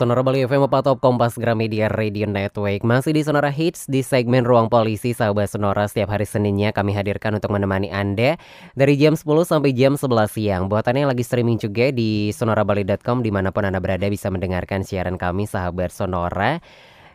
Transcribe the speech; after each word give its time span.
Sonora 0.00 0.24
Bali 0.24 0.40
FM 0.48 0.64
apa 0.64 0.80
Top 0.80 1.04
Kompas 1.04 1.36
Gramedia 1.36 1.92
Radio 1.92 2.24
Network. 2.24 2.80
Masih 2.88 3.12
di 3.12 3.20
Sonora 3.20 3.52
Hits 3.52 3.84
di 3.84 4.00
segmen 4.00 4.48
Ruang 4.48 4.72
Polisi 4.72 5.12
Sahabat 5.12 5.52
Sonora 5.52 5.84
setiap 5.84 6.16
hari 6.16 6.24
Seninnya 6.24 6.72
kami 6.72 6.96
hadirkan 6.96 7.36
untuk 7.36 7.52
menemani 7.52 7.92
Anda 7.92 8.40
Dari 8.72 8.96
jam 8.96 9.12
10 9.12 9.28
sampai 9.44 9.76
jam 9.76 10.00
11 10.00 10.08
siang. 10.32 10.72
Buatannya 10.72 11.04
yang 11.04 11.12
lagi 11.12 11.20
streaming 11.20 11.60
juga 11.60 11.92
di 11.92 12.32
sonorabali.com 12.32 13.20
Di 13.20 13.28
mana 13.28 13.52
pun 13.52 13.68
Anda 13.68 13.76
berada 13.76 14.08
bisa 14.08 14.32
mendengarkan 14.32 14.88
siaran 14.88 15.20
kami 15.20 15.44
Sahabat 15.44 15.92
Sonora 15.92 16.64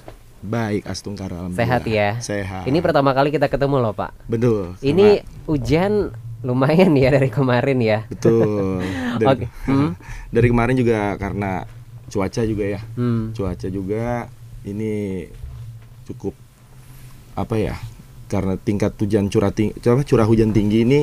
Baik, 0.43 0.83
Astungkara 0.91 1.47
Sehat 1.55 1.87
ya. 1.87 2.19
Sehat. 2.19 2.67
Ini 2.67 2.83
pertama 2.83 3.15
kali 3.15 3.31
kita 3.31 3.47
ketemu 3.47 3.79
loh 3.79 3.95
Pak. 3.95 4.27
Betul. 4.27 4.75
Ini 4.83 5.23
hujan 5.47 6.11
lumayan 6.43 6.99
ya 6.99 7.15
dari 7.15 7.31
kemarin 7.31 7.79
ya. 7.79 8.03
Betul. 8.11 8.83
Oke. 9.15 9.47
Dari, 9.47 9.47
Hmm. 9.71 9.95
dari 10.35 10.47
kemarin 10.51 10.75
juga 10.75 11.15
karena 11.15 11.63
cuaca 12.11 12.43
juga 12.43 12.65
ya. 12.67 12.81
Hmm. 12.99 13.31
Cuaca 13.33 13.71
juga 13.71 14.27
ini 14.67 15.27
cukup 16.07 16.35
apa 17.39 17.57
ya? 17.59 17.77
Karena 18.29 18.57
tingkat 18.57 18.97
hujan 18.97 19.29
curah 19.29 19.53
tinggi, 19.53 19.77
curah 19.83 20.27
hujan 20.27 20.57
tinggi 20.57 20.89
ini 20.89 21.01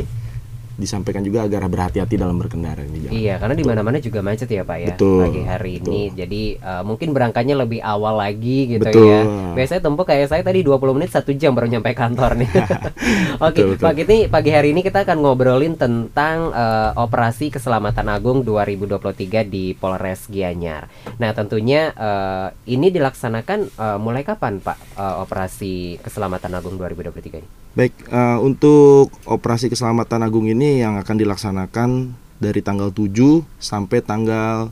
disampaikan 0.80 1.22
juga 1.22 1.44
agar 1.44 1.68
berhati-hati 1.68 2.16
dalam 2.16 2.40
berkendara 2.40 2.82
di 2.88 3.06
jalan. 3.06 3.14
Iya, 3.14 3.36
karena 3.38 3.56
di 3.60 3.66
mana-mana 3.68 3.98
juga 4.00 4.24
macet 4.24 4.48
ya 4.48 4.64
Pak 4.64 4.78
ya 4.80 4.88
Betul, 4.96 5.22
pagi 5.28 5.42
hari 5.44 5.74
betul. 5.78 5.92
ini. 5.92 6.02
Jadi 6.16 6.44
eh, 6.56 6.84
mungkin 6.88 7.10
berangkatnya 7.12 7.56
lebih 7.60 7.84
awal 7.84 8.16
lagi 8.16 8.80
gitu 8.80 8.88
Betul. 8.88 9.06
ya. 9.12 9.22
Biasanya 9.60 9.82
tempuh 9.84 10.06
kayak 10.08 10.32
saya 10.32 10.42
tadi 10.42 10.64
20 10.64 10.96
menit 10.96 11.12
satu 11.12 11.36
jam 11.36 11.52
baru 11.52 11.68
nyampe 11.68 11.92
kantor 11.92 12.40
nih. 12.40 12.50
Oke, 13.48 13.62
betul. 13.76 13.84
Pak 13.84 13.94
Kiti, 14.00 14.18
pagi 14.32 14.52
hari 14.56 14.72
ini 14.72 14.82
kita 14.82 15.04
akan 15.04 15.18
ngobrolin 15.20 15.76
tentang 15.76 16.56
eh, 16.56 16.92
operasi 16.96 17.52
keselamatan 17.52 18.08
agung 18.08 18.48
2023 18.48 19.44
di 19.44 19.76
Polres 19.76 20.32
Gianyar. 20.32 20.88
Nah, 21.20 21.36
tentunya 21.36 21.92
eh, 21.92 22.48
ini 22.72 22.88
dilaksanakan 22.88 23.60
eh, 23.68 23.98
mulai 24.00 24.24
kapan 24.24 24.64
Pak 24.64 24.78
eh, 24.96 25.16
operasi 25.20 26.00
keselamatan 26.00 26.56
agung 26.56 26.80
2023 26.80 27.42
ini? 27.42 27.50
Baik, 27.70 27.94
eh, 28.10 28.38
untuk 28.42 29.14
operasi 29.30 29.70
keselamatan 29.70 30.26
agung 30.26 30.50
ini 30.50 30.69
yang 30.78 30.96
akan 30.96 31.16
dilaksanakan 31.18 31.90
dari 32.38 32.62
tanggal 32.62 32.90
7 32.90 33.10
sampai 33.58 34.00
tanggal 34.00 34.70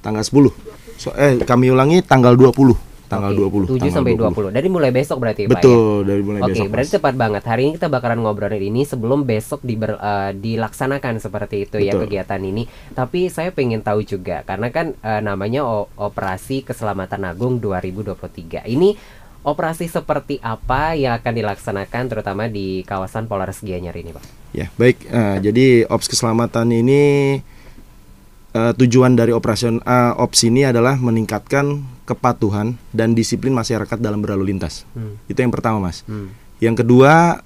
tanggal 0.00 0.20
10. 0.20 0.52
So, 0.94 1.10
eh 1.14 1.40
kami 1.40 1.70
ulangi 1.70 2.00
tanggal 2.00 2.34
20. 2.34 2.76
Tanggal 3.04 3.36
Oke, 3.36 3.68
20. 3.68 3.76
7 3.76 3.78
tanggal 3.78 3.94
sampai 3.94 4.12
20. 4.16 4.48
Dari 4.50 4.68
mulai 4.68 4.90
besok 4.90 5.20
berarti 5.20 5.44
Pak 5.44 5.48
ya? 5.48 5.52
Betul, 5.54 5.96
dari 6.02 6.22
mulai 6.24 6.40
Oke, 6.40 6.50
besok. 6.50 6.66
berarti 6.68 6.88
Mas. 6.88 6.96
tepat 6.96 7.14
banget. 7.14 7.42
Hari 7.44 7.62
ini 7.62 7.72
kita 7.76 7.88
bakalan 7.88 8.18
ngobrolin 8.20 8.64
ini 8.64 8.82
sebelum 8.82 9.22
besok 9.22 9.60
diber- 9.60 9.96
eh, 9.96 10.32
dilaksanakan 10.34 11.14
seperti 11.18 11.56
itu 11.64 11.76
ya 11.78 11.94
Betul. 11.94 12.00
kegiatan 12.04 12.40
ini. 12.40 12.64
Tapi 12.90 13.28
saya 13.28 13.52
pengen 13.52 13.80
tahu 13.80 14.02
juga 14.02 14.40
karena 14.42 14.68
kan 14.68 14.96
eh, 14.96 15.20
namanya 15.20 15.62
o- 15.62 15.88
Operasi 15.94 16.64
Keselamatan 16.64 17.24
Agung 17.24 17.60
2023. 17.60 18.64
Ini 18.64 18.96
operasi 19.44 19.84
seperti 19.86 20.40
apa 20.40 20.96
yang 20.96 21.20
akan 21.20 21.32
dilaksanakan 21.34 22.02
terutama 22.08 22.48
di 22.48 22.80
kawasan 22.82 23.28
Polres 23.28 23.60
Gianyar 23.60 23.92
ini, 23.94 24.16
Pak? 24.16 24.43
Ya, 24.54 24.70
baik. 24.78 25.02
eh, 25.10 25.36
jadi 25.42 25.66
ops 25.90 26.06
keselamatan 26.06 26.70
ini 26.70 27.02
eh, 28.54 28.72
tujuan 28.78 29.18
dari 29.18 29.34
operation 29.34 29.82
eh, 29.82 30.12
ops 30.14 30.46
ini 30.46 30.62
adalah 30.62 30.94
meningkatkan 30.94 31.82
kepatuhan 32.06 32.78
dan 32.94 33.18
disiplin 33.18 33.50
masyarakat 33.50 33.98
dalam 33.98 34.22
berlalu 34.22 34.54
lintas. 34.54 34.86
Hmm. 34.94 35.18
Itu 35.26 35.42
yang 35.42 35.50
pertama, 35.50 35.90
Mas. 35.90 36.06
Hmm. 36.06 36.30
Yang 36.62 36.86
kedua, 36.86 37.42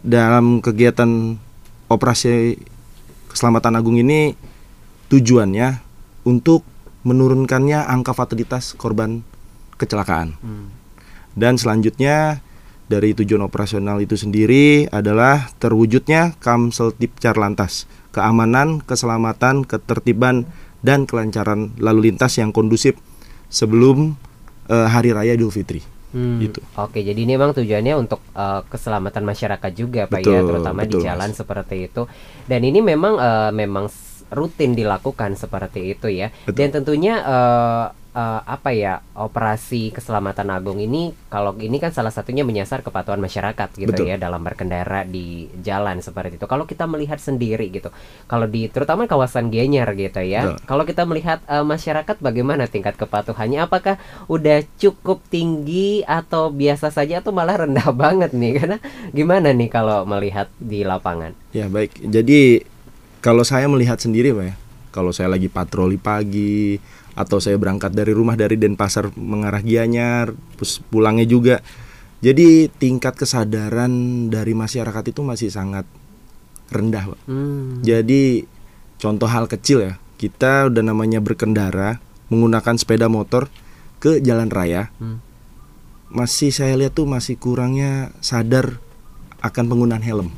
dalam 0.00 0.64
kegiatan 0.64 1.36
operasi 1.92 2.56
keselamatan 3.28 3.76
agung 3.76 4.00
ini 4.00 4.32
tujuannya 5.12 5.84
untuk 6.24 6.64
menurunkannya 7.04 7.84
angka 7.84 8.16
fatalitas 8.16 8.72
korban 8.72 9.20
kecelakaan. 9.76 10.32
Hmm. 10.40 10.72
Dan 11.36 11.60
selanjutnya 11.60 12.40
dari 12.88 13.12
tujuan 13.12 13.44
operasional 13.44 14.00
itu 14.00 14.16
sendiri 14.16 14.88
adalah 14.88 15.52
terwujudnya 15.60 16.34
Kamsel 16.40 16.96
Tipcar 16.96 17.36
Lantas, 17.36 17.84
keamanan, 18.10 18.80
keselamatan, 18.80 19.68
ketertiban 19.68 20.48
dan 20.80 21.04
kelancaran 21.04 21.76
lalu 21.76 22.10
lintas 22.10 22.40
yang 22.40 22.50
kondusif 22.50 22.96
sebelum 23.52 24.16
eh, 24.72 24.88
hari 24.88 25.12
raya 25.12 25.36
Idul 25.36 25.52
Fitri. 25.52 25.84
Hmm, 26.08 26.40
Gitu. 26.40 26.64
Oke, 26.80 27.04
jadi 27.04 27.20
ini 27.20 27.36
memang 27.36 27.52
tujuannya 27.52 27.94
untuk 28.00 28.24
eh, 28.32 28.60
keselamatan 28.72 29.24
masyarakat 29.28 29.72
juga, 29.76 30.08
Pak 30.08 30.24
ya, 30.24 30.40
Betul, 30.40 30.48
terutama 30.48 30.80
di 30.88 30.96
betul, 30.96 31.02
jalan 31.04 31.30
Mas. 31.30 31.36
seperti 31.36 31.76
itu. 31.92 32.02
Dan 32.48 32.60
ini 32.64 32.80
memang 32.80 33.14
eh, 33.20 33.50
memang 33.52 33.92
rutin 34.32 34.72
dilakukan 34.76 35.36
seperti 35.36 35.92
itu 35.92 36.08
ya. 36.08 36.32
Betul. 36.48 36.56
Dan 36.56 36.68
tentunya 36.72 37.14
eh, 37.20 37.84
eh, 38.14 38.40
apa 38.44 38.70
ya 38.72 39.00
operasi 39.16 39.90
keselamatan 39.92 40.48
agung 40.52 40.78
ini, 40.80 41.12
kalau 41.28 41.56
ini 41.58 41.76
kan 41.80 41.92
salah 41.92 42.12
satunya 42.12 42.44
menyasar 42.46 42.80
kepatuhan 42.80 43.18
masyarakat 43.18 43.68
gitu 43.76 43.90
Betul. 43.90 44.10
ya 44.10 44.16
dalam 44.16 44.40
berkendara 44.40 45.04
di 45.04 45.48
jalan 45.60 46.00
seperti 46.00 46.40
itu. 46.40 46.46
Kalau 46.48 46.64
kita 46.64 46.84
melihat 46.88 47.20
sendiri 47.20 47.68
gitu, 47.72 47.92
kalau 48.30 48.48
di 48.48 48.68
terutama 48.68 49.04
kawasan 49.08 49.52
Gianyar 49.52 49.92
gitu 49.96 50.20
ya, 50.24 50.54
Betul. 50.54 50.58
kalau 50.68 50.84
kita 50.84 51.02
melihat 51.04 51.38
eh, 51.48 51.64
masyarakat 51.64 52.16
bagaimana 52.20 52.68
tingkat 52.68 52.96
kepatuhannya, 52.96 53.64
apakah 53.64 53.96
udah 54.30 54.64
cukup 54.78 55.20
tinggi 55.28 56.02
atau 56.04 56.52
biasa 56.52 56.92
saja 56.92 57.20
atau 57.20 57.32
malah 57.32 57.64
rendah 57.64 57.88
banget 58.02 58.32
nih 58.34 58.52
karena 58.58 58.78
gimana 59.12 59.52
nih 59.52 59.68
kalau 59.70 60.04
melihat 60.08 60.48
di 60.58 60.82
lapangan 60.82 61.32
Ya 61.52 61.66
baik, 61.66 61.96
jadi 62.04 62.62
kalau 63.18 63.42
saya 63.42 63.66
melihat 63.66 63.98
sendiri 63.98 64.30
Pak 64.30 64.44
ya, 64.44 64.54
kalau 64.94 65.10
saya 65.10 65.28
lagi 65.32 65.50
patroli 65.50 65.98
pagi 65.98 66.78
atau 67.18 67.42
saya 67.42 67.58
berangkat 67.58 67.90
dari 67.90 68.14
rumah 68.14 68.38
dari 68.38 68.54
Denpasar 68.54 69.10
mengarah 69.18 69.58
Gianyar, 69.58 70.30
terus 70.54 70.78
pulangnya 70.78 71.26
juga. 71.26 71.58
Jadi 72.22 72.70
tingkat 72.70 73.18
kesadaran 73.18 73.90
dari 74.30 74.54
masyarakat 74.54 75.02
itu 75.02 75.26
masih 75.26 75.50
sangat 75.50 75.82
rendah, 76.70 77.10
Pak. 77.10 77.20
hmm. 77.26 77.82
Jadi 77.82 78.46
contoh 79.02 79.26
hal 79.26 79.50
kecil 79.50 79.82
ya, 79.82 79.94
kita 80.18 80.70
udah 80.70 80.82
namanya 80.86 81.18
berkendara 81.18 81.98
menggunakan 82.30 82.78
sepeda 82.78 83.10
motor 83.10 83.50
ke 83.98 84.22
jalan 84.22 84.46
raya, 84.46 84.94
Hmm. 85.02 85.18
masih 86.14 86.54
saya 86.54 86.78
lihat 86.78 86.94
tuh 86.94 87.06
masih 87.10 87.34
kurangnya 87.34 88.14
sadar 88.22 88.78
akan 89.42 89.64
penggunaan 89.66 90.02
helm. 90.06 90.30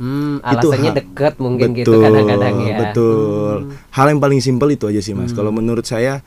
Hmm, 0.00 0.40
Itu 0.40 0.48
alasannya 0.64 0.90
hal- 0.90 0.98
deket 0.98 1.34
mungkin 1.36 1.68
gitu 1.76 1.92
kadang-kadang 1.94 2.54
ya 2.64 2.76
Betul. 2.80 3.54
Hmm. 3.62 3.76
Hal 3.90 4.06
yang 4.08 4.18
paling 4.18 4.40
simpel 4.40 4.72
itu 4.72 4.88
aja 4.88 4.98
sih 4.98 5.12
Mas. 5.12 5.30
Hmm. 5.30 5.36
Kalau 5.36 5.52
menurut 5.52 5.84
saya 5.84 6.24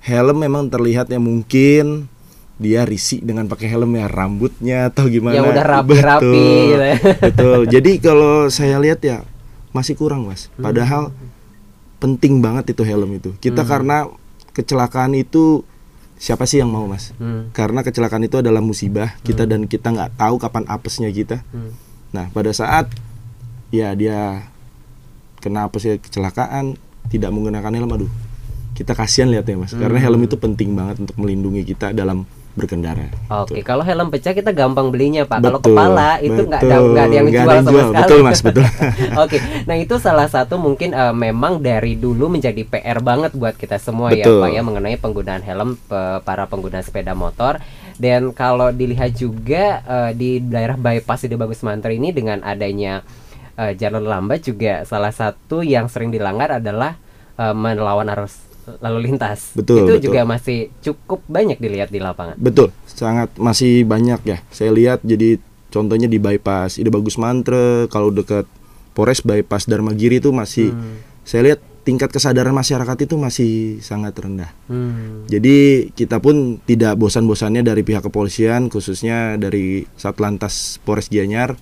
helm 0.00 0.36
memang 0.36 0.66
terlihatnya 0.66 1.16
mungkin 1.16 2.10
dia 2.58 2.82
risih 2.82 3.18
dengan 3.18 3.46
pakai 3.46 3.66
helm 3.68 3.90
ya 3.92 4.06
rambutnya 4.06 4.90
atau 4.90 5.06
gimana. 5.06 5.34
Yang 5.34 5.46
udah 5.48 5.64
rapi-rapi 5.64 6.26
Betul. 6.26 6.66
gitu 6.68 6.82
ya. 6.84 6.96
Betul. 7.22 7.60
Jadi 7.74 7.90
kalau 7.98 8.32
saya 8.48 8.76
lihat 8.76 8.98
ya 9.00 9.22
masih 9.70 9.94
kurang 9.94 10.26
Mas. 10.26 10.50
Hmm. 10.52 10.66
Padahal 10.66 11.14
penting 11.98 12.38
banget 12.38 12.70
itu 12.70 12.82
helm 12.82 13.10
itu. 13.12 13.30
Kita 13.38 13.62
Hmm. 13.62 13.70
karena 13.70 13.96
kecelakaan 14.52 15.14
itu 15.14 15.62
siapa 16.16 16.42
sih 16.42 16.58
yang 16.58 16.68
mau 16.68 16.84
Mas? 16.84 17.14
Hmm. 17.16 17.50
Karena 17.50 17.80
kecelakaan 17.80 18.22
itu 18.22 18.36
adalah 18.36 18.58
musibah 18.58 19.14
kita 19.22 19.42
dan 19.42 19.64
kita 19.64 19.88
nggak 19.88 20.18
tahu 20.18 20.36
kapan 20.36 20.66
apesnya 20.66 21.06
kita. 21.08 21.46
Hmm. 21.48 21.70
Nah, 22.10 22.28
pada 22.28 22.50
saat 22.50 22.90
ya 23.72 23.90
dia 23.92 24.46
kena 25.40 25.66
apa 25.66 25.76
sih 25.76 25.96
kecelakaan 25.96 26.76
tidak 27.08 27.32
menggunakan 27.32 27.72
helm 27.72 27.90
aduh 27.90 28.10
kita 28.72 28.92
kasihan 28.92 29.28
lihatnya 29.28 29.58
mas 29.58 29.72
karena 29.72 29.98
Hmm. 29.98 30.06
helm 30.06 30.20
itu 30.22 30.36
penting 30.36 30.72
banget 30.72 30.96
untuk 31.00 31.16
melindungi 31.16 31.66
kita 31.66 31.90
dalam 31.90 32.22
berkendara. 32.52 33.08
Oke, 33.32 33.64
kalau 33.64 33.80
helm 33.80 34.12
pecah 34.12 34.36
kita 34.36 34.52
gampang 34.52 34.92
belinya 34.92 35.24
pak. 35.24 35.40
Kalau 35.40 35.56
Betul, 35.56 35.72
kepala 35.72 36.20
itu 36.20 36.36
nggak 36.36 36.60
ada 36.62 36.76
nggak 36.84 37.04
ada 37.06 37.14
yang 37.14 37.26
jual 37.26 37.40
ada 37.42 37.48
yang 37.50 37.64
sama 37.64 37.72
jual. 37.72 37.86
sekali. 37.86 38.02
Betul, 38.04 38.18
Mas, 38.20 38.40
betul. 38.44 38.64
Oke, 39.24 39.36
nah 39.64 39.74
itu 39.74 39.94
salah 39.96 40.28
satu 40.28 40.54
mungkin 40.56 40.92
eh, 40.92 41.14
memang 41.16 41.52
dari 41.58 41.96
dulu 41.96 42.28
menjadi 42.28 42.60
PR 42.62 43.00
banget 43.00 43.32
buat 43.32 43.56
kita 43.56 43.80
semua 43.80 44.12
ya 44.12 44.28
Betul. 44.28 44.36
pak 44.38 44.50
ya 44.50 44.60
mengenai 44.60 44.96
penggunaan 44.96 45.40
helm 45.40 45.80
pe- 45.80 46.20
para 46.20 46.44
pengguna 46.44 46.84
sepeda 46.84 47.16
motor. 47.16 47.56
Dan 47.96 48.32
kalau 48.32 48.68
dilihat 48.68 49.16
juga 49.16 49.64
eh, 49.80 50.10
di 50.12 50.30
daerah 50.38 50.76
bypass 50.76 51.24
di 51.24 51.32
Bagus 51.32 51.60
Mantri 51.60 51.96
ini 51.96 52.12
dengan 52.12 52.44
adanya 52.44 53.00
eh, 53.56 53.72
jalur 53.76 54.02
lambat 54.02 54.44
juga 54.44 54.84
salah 54.84 55.10
satu 55.10 55.60
yang 55.60 55.88
sering 55.88 56.10
dilanggar 56.10 56.60
adalah 56.60 56.96
eh, 57.36 57.54
melawan 57.54 58.08
arus 58.12 58.38
lalu 58.78 59.10
lintas. 59.10 59.58
Betul, 59.58 59.82
Itu 59.82 59.92
betul. 59.98 60.04
juga 60.06 60.20
masih 60.22 60.70
cukup 60.78 61.26
banyak 61.26 61.58
dilihat 61.58 61.90
di 61.90 61.98
lapangan. 61.98 62.38
Betul, 62.38 62.70
sangat 62.86 63.34
masih 63.34 63.82
banyak 63.82 64.22
ya. 64.22 64.38
Saya 64.54 64.70
lihat 64.70 65.02
jadi 65.02 65.42
contohnya 65.74 66.06
di 66.06 66.22
bypass 66.22 66.78
Ide 66.78 66.92
Bagus 66.94 67.18
Mantre, 67.18 67.90
kalau 67.90 68.14
dekat 68.14 68.46
Polres 68.92 69.24
bypass 69.24 69.66
Dharma 69.66 69.96
Giri 69.96 70.20
itu 70.22 70.30
masih 70.30 70.70
Hmm. 70.70 71.00
saya 71.24 71.42
lihat 71.48 71.60
tingkat 71.82 72.14
kesadaran 72.14 72.54
masyarakat 72.54 72.94
itu 72.94 73.18
masih 73.18 73.52
sangat 73.82 74.14
rendah. 74.14 74.54
Hmm. 74.70 75.26
Jadi 75.26 75.90
kita 75.98 76.22
pun 76.22 76.62
tidak 76.62 76.94
bosan-bosannya 76.94 77.66
dari 77.66 77.82
pihak 77.82 78.06
kepolisian 78.06 78.70
khususnya 78.70 79.34
dari 79.34 79.82
Satlantas 79.98 80.78
Polres 80.86 81.10
Gianyar 81.10 81.58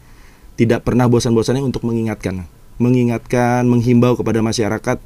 tidak 0.60 0.84
pernah 0.84 1.08
bosan-bosannya 1.08 1.64
untuk 1.64 1.88
mengingatkan, 1.88 2.44
mengingatkan, 2.76 3.64
menghimbau 3.64 4.12
kepada 4.20 4.44
masyarakat 4.44 5.00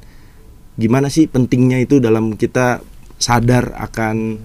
gimana 0.75 1.07
sih 1.07 1.31
pentingnya 1.31 1.79
itu 1.79 2.03
dalam 2.03 2.35
kita 2.35 2.83
sadar 3.15 3.71
akan 3.79 4.35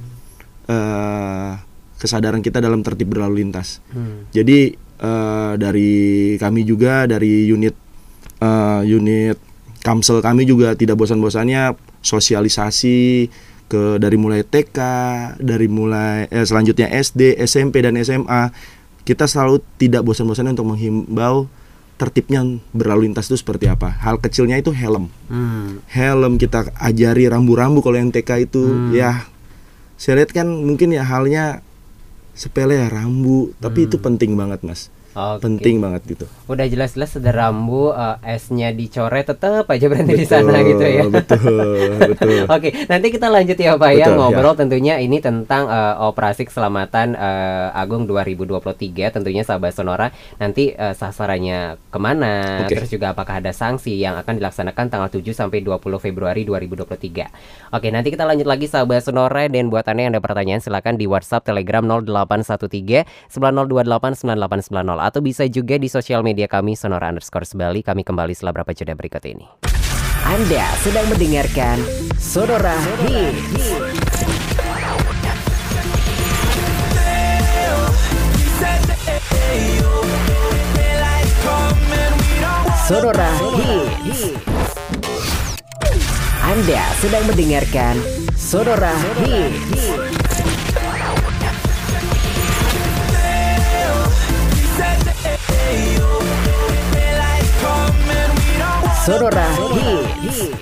eh, 0.71 1.51
kesadaran 1.99 2.39
kita 2.39 2.62
dalam 2.62 2.87
tertib 2.87 3.11
berlalu 3.11 3.43
lintas. 3.43 3.83
Hmm. 3.91 4.31
Jadi 4.31 4.79
eh, 4.79 5.53
dari 5.59 5.93
kami 6.39 6.62
juga 6.62 7.11
dari 7.11 7.51
unit 7.51 7.75
eh, 8.39 8.83
unit 8.87 9.51
Kamsel 9.81 10.21
kami 10.23 10.45
juga 10.47 10.77
tidak 10.77 11.01
bosan-bosannya 11.01 11.75
sosialisasi 12.05 13.27
ke 13.71 14.03
dari 14.03 14.19
mulai 14.19 14.43
TK, 14.47 14.79
dari 15.43 15.67
mulai 15.67 16.31
eh, 16.31 16.47
selanjutnya 16.47 16.91
SD, 16.91 17.43
SMP 17.43 17.83
dan 17.83 17.99
SMA. 17.99 18.79
Kita 19.05 19.25
selalu 19.25 19.64
tidak 19.81 20.05
bosan-bosannya 20.05 20.55
untuk 20.55 20.69
menghimbau 20.76 21.49
tertibnya 22.00 22.41
berlalu 22.73 23.12
lintas 23.12 23.29
itu 23.29 23.37
seperti 23.37 23.69
apa. 23.69 23.93
Hal 24.00 24.17
kecilnya 24.17 24.56
itu 24.56 24.73
helm. 24.73 25.12
Hmm. 25.29 25.85
Helm 25.93 26.41
kita 26.41 26.73
ajari 26.81 27.29
rambu-rambu 27.29 27.85
kalau 27.85 28.00
yang 28.00 28.08
TK 28.08 28.49
itu 28.49 28.62
Hmm. 28.64 28.97
ya 28.97 29.29
saya 30.00 30.25
lihat 30.25 30.32
kan 30.32 30.49
mungkin 30.49 30.97
ya 30.97 31.05
halnya 31.05 31.61
sepele 32.32 32.81
ya 32.81 32.88
rambu, 32.88 33.52
tapi 33.61 33.85
itu 33.85 34.00
penting 34.00 34.32
banget, 34.32 34.64
Mas. 34.64 34.88
Oke. 35.11 35.43
Penting 35.43 35.83
banget 35.83 36.03
gitu. 36.07 36.25
Udah 36.47 36.71
jelas-jelas 36.71 37.19
ada 37.19 37.35
rambu 37.35 37.91
eh, 37.91 38.39
S-nya 38.39 38.71
dicoret 38.71 39.27
tetap 39.27 39.67
aja 39.67 39.87
berhenti 39.91 40.15
di 40.15 40.27
sana 40.27 40.62
gitu 40.62 40.87
ya. 40.87 41.03
Betul, 41.11 41.99
betul. 42.15 42.47
Oke, 42.55 42.71
nanti 42.87 43.07
kita 43.11 43.27
lanjut 43.27 43.59
ya 43.59 43.75
Pak 43.75 43.91
ya 43.91 44.07
Betul, 44.07 44.17
ngobrol 44.23 44.55
tentunya 44.55 45.03
ini 45.03 45.19
tentang 45.19 45.67
eh, 45.67 45.95
operasi 45.99 46.47
keselamatan 46.47 47.19
eh, 47.19 47.69
Agung 47.75 48.07
2023 48.07 49.11
tentunya 49.11 49.43
sahabat 49.43 49.75
Sonora 49.75 50.15
nanti 50.39 50.71
eh, 50.79 50.95
sasarannya 50.95 51.91
ke 51.91 51.99
mana 51.99 52.62
Oke. 52.62 52.79
terus 52.79 52.95
juga 52.95 53.11
apakah 53.11 53.43
ada 53.43 53.51
sanksi 53.51 53.99
yang 53.99 54.15
akan 54.15 54.39
dilaksanakan 54.39 54.95
tanggal 54.95 55.11
7 55.11 55.27
sampai 55.35 55.59
20 55.67 55.83
Februari 55.99 56.47
2023. 56.47 57.75
Oke, 57.75 57.91
nanti 57.91 58.15
kita 58.15 58.23
lanjut 58.23 58.47
lagi 58.47 58.71
sahabat 58.71 59.03
Sonora 59.03 59.51
dan 59.51 59.75
buat 59.75 59.83
Anda 59.91 60.07
yang 60.07 60.12
ada 60.15 60.23
pertanyaan 60.23 60.62
silakan 60.62 60.95
di 60.95 61.11
WhatsApp 61.11 61.51
Telegram 61.51 61.83
0813 61.83 63.11
9028 63.35 64.23
9890 64.23 65.00
atau 65.00 65.25
bisa 65.25 65.49
juga 65.49 65.81
di 65.81 65.88
sosial 65.88 66.20
media 66.20 66.44
kami 66.47 66.76
Sonora 66.76 67.08
underscore 67.08 67.49
Bali. 67.56 67.81
Kami 67.81 68.05
kembali 68.05 68.37
setelah 68.37 68.61
berapa 68.61 68.73
jeda 68.76 68.93
berikut 68.93 69.25
ini. 69.25 69.49
Anda 70.29 70.64
sedang 70.85 71.08
mendengarkan 71.08 71.81
Sonora 72.20 72.76
Hits. 73.08 73.67
Sonora 82.85 83.31
Hits. 83.56 84.35
Anda 86.44 86.82
sedang 87.00 87.25
mendengarkan 87.31 87.94
Sonora 88.37 88.93
Hits. 89.25 90.19
Sonora 99.00 99.49
Hits. 99.73 100.52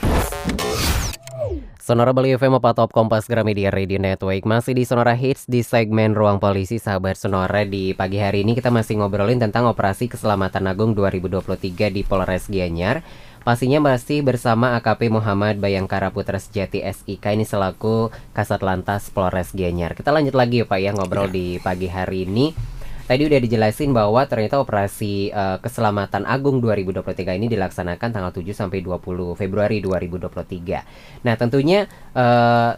Sonora 1.82 2.14
Bali 2.14 2.38
FM 2.38 2.62
apa 2.62 2.70
Top 2.70 2.94
Kompas 2.94 3.26
Gramedia 3.26 3.74
Radio 3.74 3.98
Network. 3.98 4.46
Masih 4.46 4.78
di 4.78 4.86
Sonora 4.86 5.18
Hits 5.18 5.50
di 5.50 5.66
segmen 5.66 6.14
Ruang 6.14 6.38
Polisi 6.38 6.78
Sahabat 6.78 7.18
Sonora. 7.18 7.66
Di 7.66 7.98
pagi 7.98 8.22
hari 8.22 8.46
ini 8.46 8.54
kita 8.54 8.70
masih 8.70 9.02
ngobrolin 9.02 9.42
tentang 9.42 9.66
Operasi 9.66 10.06
Keselamatan 10.06 10.70
Agung 10.70 10.94
2023 10.94 11.90
di 11.90 12.06
Polres 12.06 12.46
Gianyar. 12.46 13.02
Pastinya 13.42 13.82
masih 13.82 14.22
bersama 14.22 14.78
AKP 14.78 15.10
Muhammad 15.10 15.58
Bayangkara 15.58 16.14
Putra 16.14 16.38
Sejati 16.38 16.78
SIK 16.86 17.34
Ini 17.34 17.42
selaku 17.42 18.14
Kasat 18.38 18.62
Lantas 18.62 19.10
Polres 19.10 19.50
Gianyar. 19.50 19.98
Kita 19.98 20.14
lanjut 20.14 20.38
lagi 20.38 20.62
ya 20.62 20.66
Pak 20.70 20.78
ya 20.78 20.94
ngobrol 20.94 21.26
di 21.26 21.58
pagi 21.58 21.90
hari 21.90 22.22
ini 22.22 22.77
Tadi 23.08 23.24
udah 23.24 23.40
dijelasin 23.40 23.96
bahwa 23.96 24.20
ternyata 24.28 24.60
operasi 24.60 25.32
eh, 25.32 25.56
keselamatan 25.64 26.28
Agung 26.28 26.60
2023 26.60 27.40
ini 27.40 27.48
dilaksanakan 27.48 28.08
tanggal 28.12 28.32
7 28.36 28.44
sampai 28.52 28.84
20 28.84 29.32
Februari 29.32 29.80
2023. 29.80 31.24
Nah, 31.24 31.34
tentunya 31.40 31.88
eh, 32.12 32.72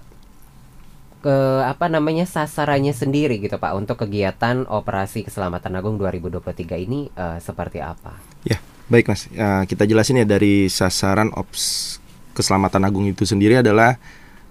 ke 1.21 1.37
apa 1.67 1.91
namanya 1.91 2.25
sasarannya 2.25 2.97
sendiri 2.97 3.43
gitu 3.45 3.61
Pak 3.61 3.77
untuk 3.77 4.07
kegiatan 4.07 4.65
operasi 4.71 5.27
keselamatan 5.27 5.75
Agung 5.75 5.99
2023 5.99 6.87
ini 6.87 7.11
eh, 7.11 7.43
seperti 7.43 7.83
apa? 7.83 8.15
Ya, 8.47 8.63
baik 8.87 9.11
Mas. 9.11 9.27
Ya, 9.35 9.67
kita 9.67 9.83
jelasin 9.83 10.23
ya 10.23 10.27
dari 10.31 10.71
sasaran 10.71 11.35
ops 11.35 11.99
keselamatan 12.39 12.87
agung 12.87 13.11
itu 13.11 13.27
sendiri 13.27 13.59
adalah 13.59 13.99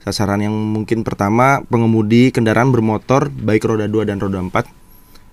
sasaran 0.04 0.44
yang 0.44 0.52
mungkin 0.52 1.08
pertama 1.08 1.64
pengemudi 1.72 2.36
kendaraan 2.36 2.76
bermotor 2.76 3.32
baik 3.32 3.64
roda 3.64 3.88
2 3.88 4.04
dan 4.04 4.20
roda 4.20 4.44
4 4.44 4.80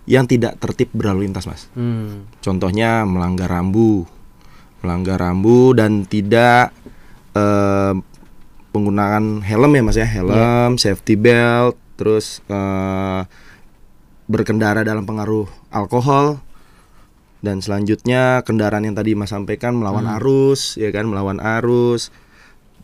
yang 0.07 0.25
tidak 0.31 0.59
tertib 0.63 0.95
berlalu 0.95 1.27
lintas, 1.27 1.51
Mas. 1.51 1.67
Hmm. 1.75 2.31
Contohnya 2.39 3.03
melanggar 3.03 3.51
rambu, 3.51 4.07
melanggar 4.81 5.19
rambu 5.19 5.75
dan 5.75 6.07
tidak 6.07 6.71
eh, 7.35 7.95
penggunaan 8.71 9.43
helm 9.43 9.73
ya 9.75 9.83
mas 9.83 9.99
ya 9.99 10.07
helm, 10.07 10.79
safety 10.79 11.19
belt, 11.19 11.75
terus 11.99 12.39
eh, 12.47 13.23
berkendara 14.27 14.87
dalam 14.87 15.07
pengaruh 15.07 15.47
alkohol 15.71 16.39
dan 17.43 17.63
selanjutnya 17.63 18.43
kendaraan 18.43 18.87
yang 18.87 18.95
tadi 18.95 19.15
mas 19.15 19.31
sampaikan 19.31 19.75
melawan 19.75 20.07
arus, 20.19 20.79
ya 20.79 20.91
kan 20.95 21.07
melawan 21.11 21.43
arus. 21.43 22.15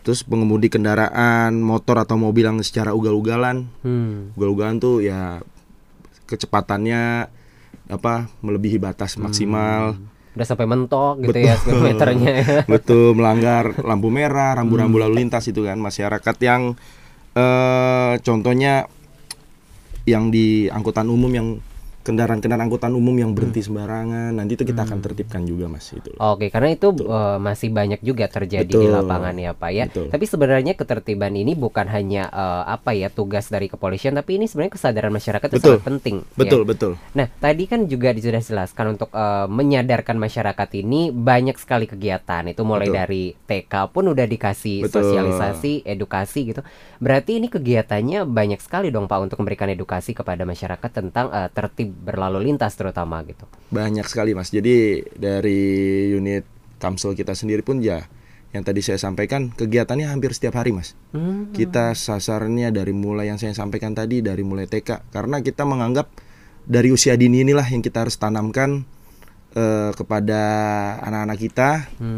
Terus 0.03 0.27
pengemudi 0.27 0.67
kendaraan 0.67 1.63
motor 1.63 2.03
atau 2.03 2.19
mobil 2.19 2.43
yang 2.43 2.59
secara 2.67 2.91
ugal-ugalan, 2.91 3.71
Hmm. 3.87 4.35
ugal-ugalan 4.35 4.83
tuh 4.83 4.99
ya 4.99 5.39
kecepatannya 6.33 7.29
apa 7.93 8.33
melebihi 8.41 8.81
batas 8.81 9.21
maksimal. 9.21 10.01
Udah 10.33 10.47
sampai 10.49 10.65
mentok 10.65 11.21
gitu 11.29 11.39
ya 11.45 11.61
speedometernya 11.61 12.31
ya. 12.33 12.45
betul 12.73 13.13
melanggar 13.13 13.77
lampu 13.85 14.09
merah 14.09 14.57
rambu-rambu 14.57 14.97
lalu 14.97 15.21
lintas 15.21 15.45
itu 15.45 15.61
kan 15.61 15.77
masyarakat 15.77 16.37
yang 16.41 16.73
eh 17.37 18.13
contohnya 18.25 18.89
yang 20.09 20.33
di 20.33 20.73
angkutan 20.73 21.07
umum 21.13 21.29
yang 21.29 21.49
kendaraan-kendaraan 22.03 22.67
angkutan 22.67 22.93
umum 22.99 23.15
yang 23.15 23.31
berhenti 23.33 23.63
sembarangan 23.63 24.35
nanti 24.35 24.59
itu 24.59 24.67
kita 24.67 24.83
akan 24.83 24.99
tertibkan 24.99 25.47
juga 25.47 25.71
mas 25.71 25.87
itu. 25.95 26.11
Oke, 26.19 26.51
karena 26.51 26.75
itu 26.75 26.91
eh, 26.91 27.39
masih 27.39 27.71
banyak 27.71 28.03
juga 28.03 28.27
terjadi 28.27 28.67
di 28.67 28.75
Betul. 28.75 28.91
lapangan 28.91 29.35
ya, 29.39 29.55
Pak 29.55 29.71
ya. 29.71 29.85
Betul. 29.87 30.07
Tapi 30.11 30.25
sebenarnya 30.27 30.75
ketertiban 30.75 31.33
ini 31.33 31.55
bukan 31.55 31.87
hanya 31.87 32.27
eh, 32.29 32.63
apa 32.75 32.91
ya 32.93 33.09
tugas 33.09 33.47
dari 33.49 33.71
kepolisian, 33.71 34.19
tapi 34.19 34.43
ini 34.43 34.51
sebenarnya 34.51 34.75
kesadaran 34.75 35.15
masyarakat 35.15 35.49
itu 35.49 35.57
Betul. 35.63 35.75
sangat 35.79 35.87
penting. 35.87 36.17
ya. 36.27 36.37
betul 36.37 36.63
betul 36.67 36.93
Nah, 37.15 37.27
tadi 37.39 37.65
kan 37.71 37.87
juga 37.87 38.11
sudah 38.17 38.43
jelaskan 38.43 38.99
untuk 38.99 39.11
eh, 39.15 39.47
menyadarkan 39.47 40.19
masyarakat 40.19 40.69
ini 40.83 41.15
banyak 41.15 41.55
sekali 41.57 41.87
kegiatan. 41.87 42.51
Itu 42.51 42.67
mulai 42.67 42.91
Betul. 42.91 42.99
dari 42.99 43.25
TK 43.47 43.75
pun 43.95 44.11
udah 44.11 44.27
dikasih 44.27 44.91
Betul. 44.91 45.07
sosialisasi, 45.07 45.87
edukasi 45.87 46.51
gitu. 46.51 46.67
Berarti 46.99 47.39
ini 47.39 47.47
kegiatannya 47.47 48.27
banyak 48.27 48.59
sekali 48.59 48.91
dong 48.91 49.07
Pak 49.07 49.19
untuk 49.23 49.39
memberikan 49.45 49.71
edukasi 49.71 50.17
kepada 50.17 50.43
masyarakat 50.43 50.91
tentang 50.91 51.31
eh, 51.31 51.49
tertib 51.53 51.92
berlalu 51.93 52.49
lintas 52.51 52.73
terutama 52.75 53.21
gitu. 53.29 53.45
banyak 53.69 54.09
sekali 54.09 54.33
mas 54.33 54.49
jadi 54.49 55.05
dari 55.13 55.61
unit 56.17 56.49
Kamsel 56.83 57.15
kita 57.15 57.37
sendiri 57.39 57.63
pun 57.63 57.79
ya 57.79 58.09
yang 58.53 58.69
tadi 58.69 58.85
saya 58.85 59.01
sampaikan 59.01 59.49
kegiatannya 59.49 60.13
hampir 60.13 60.37
setiap 60.37 60.61
hari 60.61 60.77
mas. 60.77 60.93
Hmm. 61.17 61.49
Kita 61.57 61.97
sasarannya 61.97 62.69
dari 62.69 62.93
mulai 62.93 63.33
yang 63.33 63.41
saya 63.41 63.57
sampaikan 63.57 63.97
tadi 63.97 64.21
dari 64.21 64.45
mulai 64.45 64.69
TK 64.69 65.09
karena 65.09 65.41
kita 65.41 65.65
menganggap 65.65 66.13
dari 66.69 66.93
usia 66.93 67.17
dini 67.17 67.43
inilah 67.43 67.65
yang 67.65 67.81
kita 67.81 68.05
harus 68.05 68.21
tanamkan 68.21 68.85
eh, 69.57 69.91
kepada 69.97 70.43
anak-anak 71.01 71.39
kita, 71.41 71.71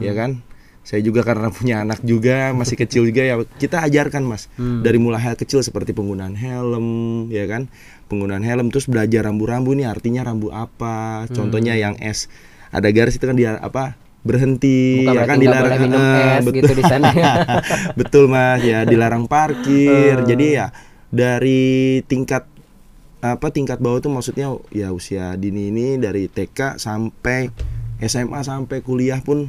ya 0.02 0.12
kan. 0.18 0.42
Saya 0.84 1.00
juga 1.00 1.24
karena 1.24 1.48
punya 1.48 1.80
anak 1.80 2.04
juga 2.04 2.52
masih 2.52 2.76
kecil 2.76 3.08
juga 3.08 3.24
ya. 3.24 3.40
Kita 3.40 3.80
ajarkan 3.88 4.22
mas. 4.28 4.52
Dari 4.60 5.00
mulai 5.00 5.24
hal 5.24 5.34
kecil 5.34 5.64
seperti 5.64 5.96
penggunaan 5.96 6.36
helm, 6.36 6.86
ya 7.32 7.48
kan, 7.48 7.72
penggunaan 8.12 8.44
helm 8.44 8.68
terus 8.68 8.84
belajar 8.84 9.24
rambu-rambu 9.24 9.72
nih. 9.72 9.88
Artinya 9.88 10.28
rambu 10.28 10.52
apa, 10.52 11.24
contohnya 11.32 11.72
yang 11.72 11.96
S 11.98 12.28
ada 12.68 12.90
garis 12.92 13.16
itu 13.16 13.24
kan 13.24 13.38
dia 13.38 13.56
apa 13.62 13.96
berhenti 14.24 15.04
Bukan 15.04 15.14
ya 15.14 15.22
kan? 15.28 15.36
boleh 15.38 15.78
minum 15.84 16.00
eh, 16.00 16.40
es 16.40 16.46
gitu 16.52 16.72
di 16.76 16.84
sana. 16.84 17.08
Betul 18.00 18.28
mas. 18.28 18.60
Ya 18.60 18.84
dilarang 18.84 19.24
parkir. 19.24 20.20
Eh. 20.20 20.26
jadi 20.28 20.46
ya 20.52 20.66
dari 21.14 22.02
tingkat 22.04 22.50
apa 23.24 23.48
tingkat 23.48 23.80
bawah 23.80 24.04
tuh 24.04 24.12
maksudnya 24.12 24.52
ya 24.68 24.92
usia 24.92 25.32
dini 25.40 25.72
ini 25.72 25.96
dari 25.96 26.28
TK 26.28 26.76
sampai 26.76 27.48
SMA 28.04 28.44
sampai 28.44 28.84
kuliah 28.84 29.24
pun 29.24 29.48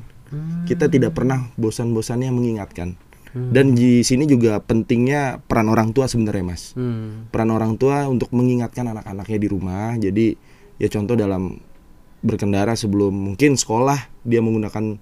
kita 0.66 0.86
tidak 0.88 1.14
pernah 1.14 1.50
bosan-bosannya 1.56 2.30
mengingatkan 2.30 2.98
dan 3.36 3.76
di 3.76 4.00
sini 4.00 4.24
juga 4.24 4.58
pentingnya 4.60 5.44
peran 5.44 5.68
orang 5.68 5.92
tua 5.92 6.08
sebenarnya 6.08 6.44
mas 6.46 6.72
Hmm. 6.72 7.28
peran 7.30 7.52
orang 7.52 7.76
tua 7.76 8.08
untuk 8.08 8.32
mengingatkan 8.32 8.88
anak-anaknya 8.88 9.38
di 9.38 9.48
rumah 9.48 9.92
jadi 9.96 10.40
ya 10.76 10.88
contoh 10.88 11.14
dalam 11.14 11.60
berkendara 12.20 12.74
sebelum 12.74 13.12
mungkin 13.12 13.54
sekolah 13.54 14.00
dia 14.22 14.40
menggunakan 14.40 14.98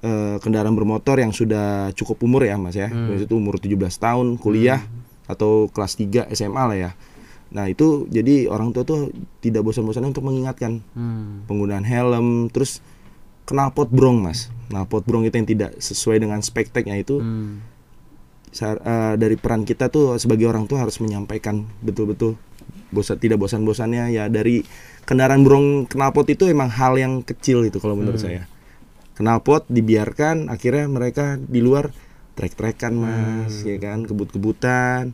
eh, 0.00 0.36
kendaraan 0.40 0.72
bermotor 0.72 1.20
yang 1.20 1.30
sudah 1.30 1.92
cukup 1.92 2.20
umur 2.20 2.42
ya 2.42 2.56
Mas 2.56 2.72
ya. 2.72 2.88
Itu 3.20 3.36
umur 3.36 3.60
17 3.60 3.76
tahun, 3.96 4.36
kuliah 4.36 4.80
atau 5.24 5.68
kelas 5.68 5.92
3 5.94 6.24
SMA 6.30 6.62
lah 6.64 6.72
ya. 6.74 6.90
Nah, 7.50 7.68
itu 7.68 8.08
jadi 8.08 8.48
orang 8.48 8.72
tua 8.72 8.82
tuh 8.82 9.12
tidak 9.38 9.60
bosan-bosannya 9.60 10.08
untuk 10.08 10.24
mengingatkan 10.24 10.80
Hmm. 10.92 11.44
penggunaan 11.44 11.84
helm, 11.84 12.48
terus 12.48 12.80
knalpot 13.48 13.88
brong 13.88 14.20
Mas. 14.20 14.48
Knalpot 14.70 15.02
brong 15.04 15.26
itu 15.26 15.34
yang 15.36 15.48
tidak 15.48 15.70
sesuai 15.78 16.22
dengan 16.22 16.40
spekteknya 16.40 16.98
itu 16.98 17.18
Hmm. 17.18 17.62
eh, 18.50 19.14
dari 19.14 19.38
peran 19.38 19.62
kita 19.62 19.88
tuh 19.94 20.18
sebagai 20.18 20.50
orang 20.50 20.66
tua 20.66 20.82
harus 20.82 20.98
menyampaikan 20.98 21.70
betul-betul 21.80 22.34
bosan 22.90 23.18
tidak 23.22 23.38
bosan-bosannya. 23.38 24.10
Ya 24.10 24.26
dari 24.26 24.66
kendaraan 25.06 25.46
burung 25.46 25.86
knalpot 25.86 26.26
itu 26.30 26.50
emang 26.50 26.70
hal 26.70 26.98
yang 26.98 27.22
kecil 27.22 27.62
itu 27.66 27.78
kalau 27.78 27.94
menurut 27.94 28.18
saya. 28.18 28.50
Knalpot 29.20 29.68
dibiarkan 29.68 30.48
akhirnya 30.48 30.88
mereka 30.90 31.36
di 31.36 31.60
luar 31.60 31.92
trek-trekan 32.40 32.96
mas 32.96 33.60
ya 33.68 33.76
kan 33.76 34.08
kebut-kebutan 34.08 35.12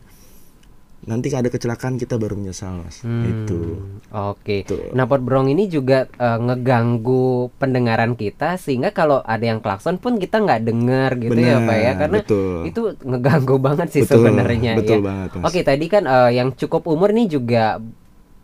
nanti 1.05 1.29
ada 1.29 1.47
kecelakaan 1.47 2.01
kita 2.01 2.17
baru 2.17 2.33
menyesal 2.33 2.81
mas 2.81 3.05
itu 3.05 3.77
Oke. 4.07 4.63
Tuh. 4.63 4.95
Nah, 4.95 5.03
pot 5.03 5.19
brong 5.19 5.51
ini 5.51 5.67
juga 5.67 6.07
eh, 6.07 6.39
ngeganggu 6.39 7.51
pendengaran 7.59 8.15
kita 8.15 8.55
sehingga 8.55 8.95
kalau 8.95 9.19
ada 9.19 9.43
yang 9.43 9.59
klakson 9.59 9.99
pun 9.99 10.15
kita 10.15 10.39
nggak 10.39 10.63
dengar 10.63 11.19
gitu 11.19 11.35
ya, 11.35 11.59
Pak 11.59 11.77
ya. 11.77 11.91
Karena 11.99 12.19
betul. 12.23 12.57
itu 12.63 12.81
ngeganggu 13.03 13.55
banget 13.59 13.87
sih 13.91 14.07
sebenarnya 14.07 14.79
betul 14.79 15.03
ya. 15.03 15.05
banget. 15.05 15.29
Oke, 15.43 15.59
tadi 15.67 15.85
kan 15.91 16.07
eh, 16.07 16.39
yang 16.39 16.55
cukup 16.55 16.87
umur 16.87 17.11
nih 17.11 17.27
juga 17.27 17.83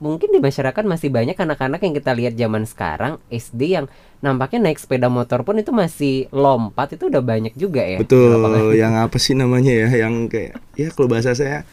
mungkin 0.03 0.35
di 0.35 0.43
masyarakat 0.43 0.83
masih 0.83 1.07
banyak 1.07 1.37
anak-anak 1.39 1.79
yang 1.79 1.93
kita 1.95 2.11
lihat 2.11 2.33
zaman 2.35 2.67
sekarang 2.67 3.23
SD 3.31 3.61
yang 3.79 3.85
nampaknya 4.19 4.67
naik 4.67 4.83
sepeda 4.83 5.07
motor 5.07 5.47
pun 5.47 5.55
itu 5.55 5.71
masih 5.71 6.27
lompat 6.35 6.99
itu 6.99 7.07
udah 7.07 7.23
banyak 7.23 7.55
juga 7.55 7.87
ya. 7.87 8.03
Betul, 8.03 8.75
yang 8.75 8.99
apa 8.99 9.15
sih 9.15 9.31
namanya 9.31 9.71
ya, 9.71 9.87
yang 10.03 10.27
kayak 10.27 10.59
ya 10.75 10.91
kalau 10.91 11.07
bahasa 11.07 11.31
saya 11.31 11.63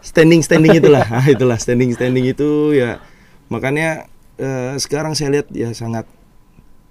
standing 0.00 0.40
standing 0.44 0.76
itulah, 0.76 1.04
ah, 1.06 1.24
itulah 1.34 1.56
standing 1.56 1.92
standing 1.94 2.26
itu 2.28 2.76
ya. 2.76 3.00
Makanya 3.52 4.08
eh, 4.40 4.74
sekarang 4.80 5.16
saya 5.16 5.40
lihat 5.40 5.48
ya 5.52 5.72
sangat 5.72 6.08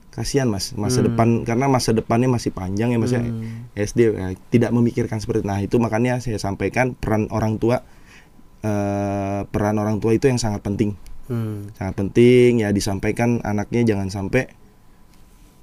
kasihan 0.09 0.49
mas 0.49 0.73
masa 0.73 1.05
depan. 1.05 1.43
Karena 1.45 1.69
masa 1.69 1.93
depannya 1.93 2.29
masih 2.29 2.53
panjang 2.53 2.93
ya 2.93 2.99
mas 3.01 3.13
ya. 3.13 3.21
SD 3.77 3.99
ya, 4.13 4.27
tidak 4.49 4.71
memikirkan 4.73 5.21
seperti 5.21 5.45
nah 5.45 5.59
itu 5.61 5.77
makanya 5.77 6.21
saya 6.21 6.37
sampaikan 6.41 6.93
peran 6.97 7.29
orang 7.29 7.57
tua 7.57 7.81
eh, 8.61 9.41
peran 9.49 9.77
orang 9.77 10.01
tua 10.01 10.17
itu 10.17 10.29
yang 10.29 10.41
sangat 10.41 10.65
penting. 10.65 10.97
Hmm. 11.29 11.69
sangat 11.77 11.93
penting 11.93 12.65
ya 12.65 12.73
disampaikan 12.73 13.37
anaknya 13.45 13.93
jangan 13.93 14.09
sampai 14.09 14.49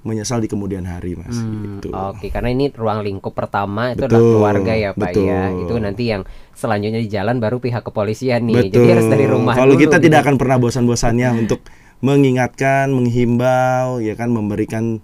menyesal 0.07 0.39
di 0.39 0.47
kemudian 0.47 0.83
hari 0.83 1.13
mas 1.13 1.35
Hmm, 1.35 1.77
gitu. 1.77 1.91
Oke, 1.91 2.31
karena 2.31 2.49
ini 2.49 2.71
ruang 2.71 3.03
lingkup 3.03 3.31
pertama 3.31 3.91
itu 3.91 4.01
adalah 4.01 4.17
Betul, 4.17 4.33
keluarga 4.33 4.73
ya 4.73 4.89
Pak 4.91 5.11
ya. 5.11 5.41
betul. 5.51 5.61
Itu 5.61 5.73
nanti 5.77 6.03
yang 6.07 6.21
selanjutnya 6.53 6.97
di 6.97 7.07
jalan 7.07 7.37
baru 7.37 7.59
pihak 7.59 7.83
kepolisian 7.83 8.47
nih. 8.47 8.55
Betul. 8.63 8.73
Jadi 8.73 8.87
harus 8.89 9.07
dari 9.07 9.25
rumah 9.25 9.53
Kalau 9.53 9.75
dulu 9.75 9.83
kita 9.83 9.97
gitu. 9.97 10.05
tidak 10.07 10.19
akan 10.23 10.35
pernah 10.35 10.57
bosan-bosannya 10.57 11.29
untuk 11.43 11.59
mengingatkan, 11.99 12.87
menghimbau, 12.89 13.99
ya 13.99 14.13
kan, 14.13 14.29
memberikan 14.29 15.03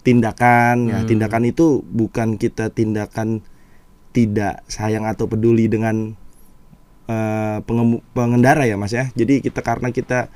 tindakan. 0.00 0.86
Ya, 0.86 0.98
Hmm. 1.00 1.08
tindakan 1.08 1.42
itu 1.44 1.80
bukan 1.82 2.36
kita 2.36 2.68
tindakan 2.68 3.40
tidak 4.10 4.60
sayang 4.66 5.02
atau 5.02 5.24
peduli 5.24 5.66
dengan 5.66 6.12
pengemu- 7.60 8.02
pengendara 8.10 8.64
ya, 8.64 8.74
Mas 8.74 8.90
ya. 8.90 9.08
Jadi 9.12 9.40
kita 9.40 9.60
karena 9.60 9.88
kita 9.88 10.28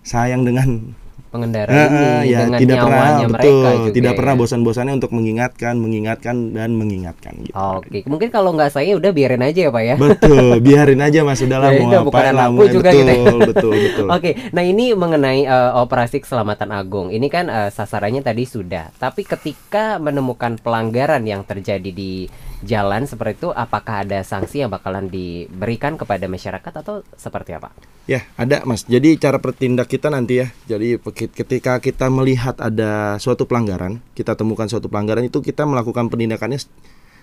sayang 0.00 0.42
dengan 0.42 0.94
pengendara 1.34 1.74
ini 1.74 2.30
ya 2.30 2.46
dengan 2.46 2.60
tidak 2.62 2.76
pernah 2.78 2.94
nyawanya 2.94 3.26
betul, 3.26 3.34
mereka 3.34 3.70
juga. 3.74 3.94
tidak 3.98 4.12
ya. 4.14 4.18
pernah 4.22 4.34
bosan-bosannya 4.38 4.94
untuk 4.94 5.10
mengingatkan, 5.10 5.74
mengingatkan 5.82 6.36
dan 6.54 6.70
mengingatkan 6.78 7.32
gitu. 7.42 7.54
Oke, 7.58 7.98
mungkin 8.06 8.30
kalau 8.30 8.54
nggak 8.54 8.70
saya 8.70 8.94
udah 8.94 9.10
biarin 9.10 9.42
aja 9.42 9.60
ya 9.66 9.70
Pak 9.74 9.82
ya. 9.82 9.96
Betul, 9.98 10.46
biarin 10.66 11.00
aja 11.02 11.18
Mas 11.26 11.42
udahlah 11.42 11.74
Ya, 11.74 11.82
mau 11.82 11.90
itu 11.90 11.98
bukan 12.06 12.22
lah, 12.30 12.46
mau- 12.54 12.70
juga 12.70 12.90
betul, 12.94 13.02
gitu 13.02 13.10
ya. 13.10 13.34
betul, 13.50 13.74
betul. 13.74 14.06
Oke, 14.14 14.30
nah 14.54 14.62
ini 14.62 14.94
mengenai 14.94 15.42
eh, 15.42 15.72
operasi 15.74 16.22
keselamatan 16.22 16.70
agung. 16.70 17.10
Ini 17.10 17.26
kan 17.26 17.50
eh, 17.50 17.70
sasarannya 17.74 18.22
tadi 18.22 18.46
sudah, 18.46 18.94
tapi 18.94 19.26
ketika 19.26 19.98
menemukan 19.98 20.54
pelanggaran 20.62 21.26
yang 21.26 21.42
terjadi 21.42 21.90
di 21.90 22.30
jalan 22.62 23.08
seperti 23.08 23.42
itu, 23.42 23.50
apakah 23.50 24.06
ada 24.06 24.22
sanksi 24.22 24.62
yang 24.62 24.70
bakalan 24.70 25.10
diberikan 25.10 25.98
kepada 25.98 26.28
masyarakat 26.30 26.72
atau 26.84 27.02
seperti 27.18 27.56
apa? 27.58 27.74
Ya, 28.04 28.28
ada 28.36 28.62
Mas. 28.68 28.84
Jadi 28.84 29.16
cara 29.16 29.40
bertindak 29.40 29.88
kita 29.88 30.12
nanti 30.12 30.44
ya. 30.44 30.52
Jadi 30.68 31.00
ketika 31.32 31.80
kita 31.80 32.12
melihat 32.12 32.60
ada 32.60 33.16
suatu 33.16 33.48
pelanggaran, 33.48 33.98
kita 34.12 34.36
temukan 34.36 34.68
suatu 34.68 34.86
pelanggaran 34.92 35.26
itu 35.26 35.40
kita 35.40 35.64
melakukan 35.64 36.12
penindakannya 36.12 36.60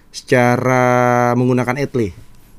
secara 0.10 1.32
menggunakan 1.38 1.78
etle. 1.80 2.12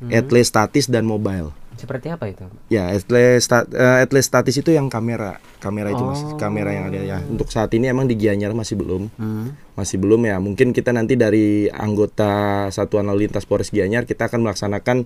Etle 0.09 0.43
statis 0.43 0.89
dan 0.89 1.05
mobile. 1.05 1.53
Seperti 1.73 2.11
apa 2.11 2.31
itu? 2.31 2.47
Ya, 2.69 2.91
etle, 2.91 3.39
sta- 3.39 3.67
eh, 3.67 4.07
etle 4.07 4.23
statis 4.23 4.55
itu 4.55 4.71
yang 4.71 4.87
kamera. 4.87 5.43
Kamera 5.59 5.91
itu 5.91 5.99
Mas, 6.01 6.23
Oh. 6.23 6.39
kamera 6.39 6.71
yang 6.71 6.91
ada 6.91 7.01
ya. 7.01 7.19
Untuk 7.25 7.51
saat 7.51 7.75
ini 7.75 7.87
emang 7.87 8.07
di 8.07 8.15
Gianyar 8.15 8.55
masih 8.55 8.79
belum. 8.79 9.11
Hmm. 9.19 9.55
Masih 9.75 9.99
belum 9.99 10.23
ya. 10.23 10.39
Mungkin 10.39 10.71
kita 10.71 10.95
nanti 10.95 11.15
dari 11.15 11.67
anggota 11.67 12.67
Satuan 12.69 13.11
Lalu 13.11 13.27
Lintas 13.27 13.47
Polres 13.47 13.71
Gianyar 13.71 14.07
kita 14.07 14.31
akan 14.31 14.47
melaksanakan 14.47 14.97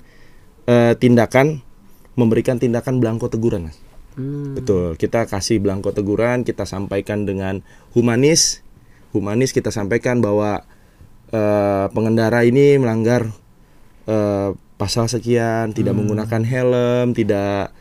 eh, 0.66 0.94
tindakan 0.98 1.64
memberikan 2.12 2.56
tindakan 2.56 2.98
belangko 3.00 3.28
teguran, 3.28 3.68
Mas. 3.70 3.78
Hmm. 4.16 4.56
Betul, 4.56 4.96
kita 4.96 5.28
kasih 5.28 5.60
belangko 5.60 5.92
teguran, 5.92 6.40
kita 6.40 6.64
sampaikan 6.64 7.24
dengan 7.24 7.60
humanis. 7.92 8.64
Humanis 9.12 9.52
kita 9.52 9.68
sampaikan 9.68 10.20
bahwa 10.20 10.64
eh, 11.30 11.86
pengendara 11.88 12.44
ini 12.44 12.76
melanggar 12.76 13.28
eh, 14.04 14.50
pasal 14.76 15.08
sekian, 15.08 15.72
tidak 15.72 15.96
menggunakan 15.96 16.42
helm, 16.44 17.16
tidak 17.16 17.72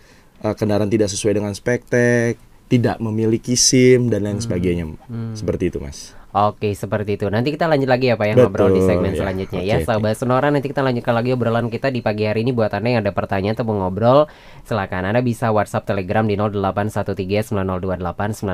eh, 0.43 0.55
kendaraan 0.55 0.91
tidak 0.91 1.11
sesuai 1.11 1.39
dengan 1.39 1.53
spektek, 1.55 2.39
tidak 2.67 2.97
memiliki 2.97 3.53
SIM 3.53 4.09
dan 4.09 4.25
lain 4.25 4.41
sebagainya. 4.41 4.89
Seperti 5.37 5.69
itu, 5.69 5.77
Mas. 5.77 6.17
Oke, 6.36 6.75
seperti 6.75 7.15
itu. 7.15 7.32
Nanti 7.32 7.56
kita 7.56 7.63
lanjut 7.63 7.88
lagi 7.88 8.12
ya 8.12 8.20
Pak 8.20 8.27
yang 8.27 8.36
ngobrol 8.44 8.75
di 8.75 8.84
segmen 8.84 9.15
ya. 9.15 9.24
selanjutnya 9.24 9.60
Oke, 9.63 9.72
ya. 9.72 9.75
oke. 9.80 9.88
Sahabat 9.88 10.20
Sonora 10.20 10.51
nanti 10.51 10.68
kita 10.68 10.84
lanjutkan 10.84 11.15
lagi 11.15 11.32
obrolan 11.32 11.72
kita 11.72 11.88
di 11.88 12.04
pagi 12.04 12.27
hari 12.27 12.44
ini 12.44 12.51
buat 12.51 12.75
Anda 12.75 12.92
yang 12.92 13.08
ada 13.08 13.15
pertanyaan 13.15 13.56
atau 13.56 13.63
mau 13.63 13.88
ngobrol, 13.88 14.27
silakan 14.68 15.15
Anda 15.15 15.24
bisa 15.24 15.48
WhatsApp 15.56 15.88
Telegram 15.88 16.27
di 16.27 16.36
081390289890 16.36 18.51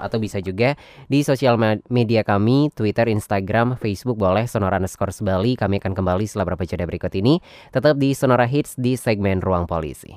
atau 0.00 0.16
bisa 0.16 0.40
juga 0.40 0.72
di 1.04 1.20
sosial 1.20 1.60
me- 1.60 1.84
media 1.92 2.24
kami, 2.24 2.72
Twitter, 2.72 3.12
Instagram, 3.12 3.76
Facebook 3.76 4.16
boleh 4.16 4.48
Sonora 4.48 4.80
underscore 4.80 5.12
Bali. 5.20 5.52
Kami 5.52 5.84
akan 5.84 5.92
kembali 5.92 6.24
setelah 6.24 6.48
beberapa 6.48 6.64
jeda 6.64 6.88
berikut 6.88 7.12
ini. 7.12 7.44
Tetap 7.68 8.00
di 8.00 8.16
Sonora 8.16 8.48
Hits 8.48 8.72
di 8.80 8.96
segmen 8.96 9.44
Ruang 9.44 9.68
Polisi. 9.68 10.16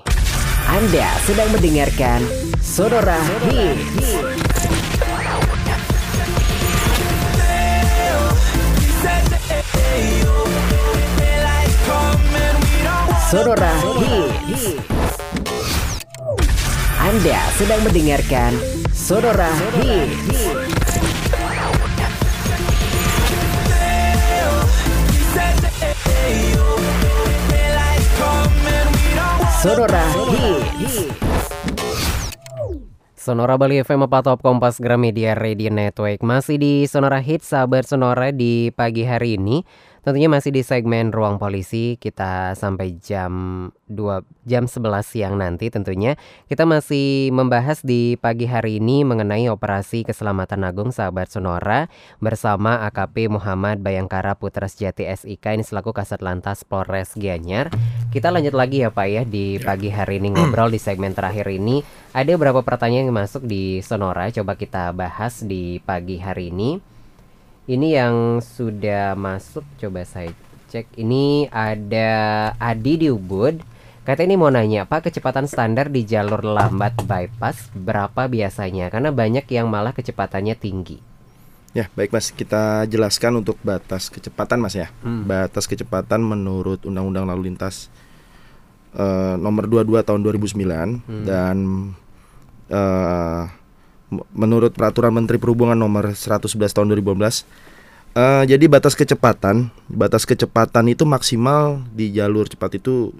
Anda 0.66 1.06
sedang 1.28 1.52
mendengarkan 1.52 2.24
Sonora 2.64 3.20
Hits. 3.52 4.45
Sonora 13.25 13.74
Hits. 13.98 14.77
Anda 17.01 17.41
sedang 17.58 17.82
mendengarkan 17.82 18.53
Sonora 18.94 19.50
Hits. 19.82 20.53
Sonora 29.58 30.05
Hits. 30.29 31.10
Sonora 33.25 33.58
Bali 33.58 33.82
FM 33.82 34.05
apa 34.05 34.22
Top 34.22 34.46
Kompas 34.46 34.77
Gramedia 34.77 35.34
Radio 35.34 35.74
Network 35.74 36.22
Masih 36.22 36.62
di 36.62 36.86
Sonora 36.86 37.17
Hits, 37.25 37.50
sahabat 37.50 37.89
Sonora 37.89 38.29
di 38.29 38.70
pagi 38.70 39.01
hari 39.01 39.41
ini 39.41 39.65
Tentunya 40.05 40.29
masih 40.29 40.53
di 40.53 40.62
segmen 40.62 41.09
Ruang 41.09 41.41
Polisi 41.41 41.97
Kita 41.97 42.53
sampai 42.53 43.01
jam 43.01 43.33
2 43.89 44.45
jam 44.45 44.69
11 44.69 45.01
siang 45.01 45.33
nanti 45.33 45.74
tentunya. 45.74 46.13
Kita 46.45 46.69
masih 46.69 47.33
membahas 47.33 47.81
di 47.81 48.13
pagi 48.21 48.45
hari 48.45 48.77
ini 48.77 49.01
mengenai 49.01 49.50
operasi 49.50 50.05
keselamatan 50.05 50.62
agung 50.62 50.93
sahabat 50.93 51.33
Sonora 51.33 51.89
Bersama 52.21 52.85
AKP 52.85 53.33
Muhammad 53.33 53.81
Bayangkara 53.81 54.38
Putra 54.38 54.69
Sejati 54.69 55.09
SIK 55.09 55.57
Ini 55.57 55.65
selaku 55.65 55.89
Kasat 55.89 56.21
Lantas 56.21 56.62
Polres 56.62 57.17
Gianyar. 57.17 57.74
Kita 58.13 58.29
lanjut 58.29 58.53
lagi 58.53 58.85
ya 58.85 58.93
Pak 58.93 59.07
ya 59.09 59.25
di 59.25 59.57
pagi 59.57 59.89
hari 59.89 60.21
ini 60.21 60.38
ngobrol 60.38 60.69
di 60.69 60.77
segmen 60.77 61.17
terakhir 61.17 61.50
ini. 61.50 61.81
Ada 62.13 62.38
beberapa 62.38 62.62
pertanyaan 62.62 63.09
yang 63.09 63.17
masuk 63.25 63.41
di 63.50 63.81
Sonora 63.81 64.29
Coba 64.29 64.53
kita 64.53 64.93
bahas 64.93 65.41
di 65.41 65.81
pagi 65.81 66.21
hari 66.21 66.53
ini 66.53 66.93
ini 67.65 67.98
yang 67.98 68.41
sudah 68.41 69.17
masuk 69.17 69.65
coba 69.81 70.05
saya 70.05 70.29
cek. 70.69 70.93
Ini 71.00 71.50
ada 71.50 72.12
Adi 72.62 72.93
di 73.01 73.07
Ubud. 73.10 73.62
Kata 74.05 74.22
ini 74.22 74.38
mau 74.38 74.53
nanya, 74.53 74.86
Pak, 74.86 75.10
kecepatan 75.10 75.50
standar 75.50 75.89
di 75.89 76.05
jalur 76.05 76.45
lambat 76.45 76.93
bypass 77.10 77.74
berapa 77.74 78.29
biasanya? 78.29 78.93
Karena 78.93 79.10
banyak 79.10 79.50
yang 79.50 79.65
malah 79.65 79.98
kecepatannya 79.98 80.53
tinggi. 80.53 81.01
Ya, 81.74 81.89
baik 81.98 82.13
Mas, 82.13 82.29
kita 82.29 82.86
jelaskan 82.86 83.41
untuk 83.41 83.57
batas 83.65 84.13
kecepatan 84.13 84.62
Mas 84.62 84.77
ya. 84.77 84.93
Hmm. 85.01 85.25
Batas 85.25 85.65
kecepatan 85.65 86.22
menurut 86.22 86.86
Undang-Undang 86.86 87.34
Lalu 87.34 87.41
Lintas 87.50 87.89
eh, 88.93 89.36
nomor 89.41 89.65
22 89.65 90.05
tahun 90.05 90.22
2009 90.22 91.25
dan 91.25 91.57
eh, 92.69 93.43
menurut 94.31 94.72
Peraturan 94.72 95.12
Menteri 95.12 95.38
Perhubungan 95.38 95.75
nomor 95.75 96.12
111 96.12 96.51
tahun 96.72 96.88
2012 96.91 97.45
eh, 98.13 98.43
jadi 98.48 98.65
batas 98.65 98.93
kecepatan, 98.93 99.67
batas 99.86 100.24
kecepatan 100.24 100.88
itu 100.88 101.03
maksimal 101.03 101.84
di 101.91 102.12
jalur 102.12 102.45
cepat 102.45 102.79
itu 102.79 103.12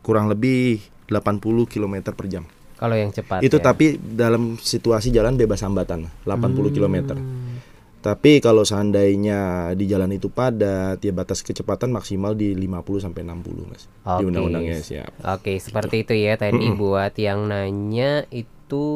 kurang 0.00 0.26
lebih 0.26 0.80
80 1.06 1.40
km 1.64 1.94
per 2.10 2.26
jam. 2.26 2.44
Kalau 2.74 2.94
yang 2.94 3.10
cepat 3.10 3.42
Itu 3.42 3.58
ya. 3.58 3.64
tapi 3.64 3.98
dalam 3.98 4.54
situasi 4.54 5.10
jalan 5.10 5.34
bebas 5.34 5.62
hambatan 5.62 6.06
80 6.22 6.70
Hmm. 6.70 6.70
km. 6.70 6.96
Tapi 7.98 8.38
kalau 8.38 8.62
seandainya 8.62 9.74
di 9.74 9.90
jalan 9.90 10.14
itu 10.14 10.30
padat, 10.30 11.02
ya 11.02 11.10
batas 11.10 11.42
kecepatan 11.42 11.90
maksimal 11.90 12.30
di 12.32 12.54
50 12.54 13.02
sampai 13.02 13.26
60, 13.26 13.66
Mas. 13.66 13.90
Di 13.90 14.22
Oke. 14.22 14.22
undang-undangnya 14.24 14.78
siap. 14.78 15.10
Oke, 15.26 15.58
seperti 15.58 16.06
itu 16.06 16.14
ya 16.14 16.38
tadi 16.38 16.62
buat 16.72 17.10
yang 17.18 17.50
nanya 17.50 18.22
itu 18.30 18.86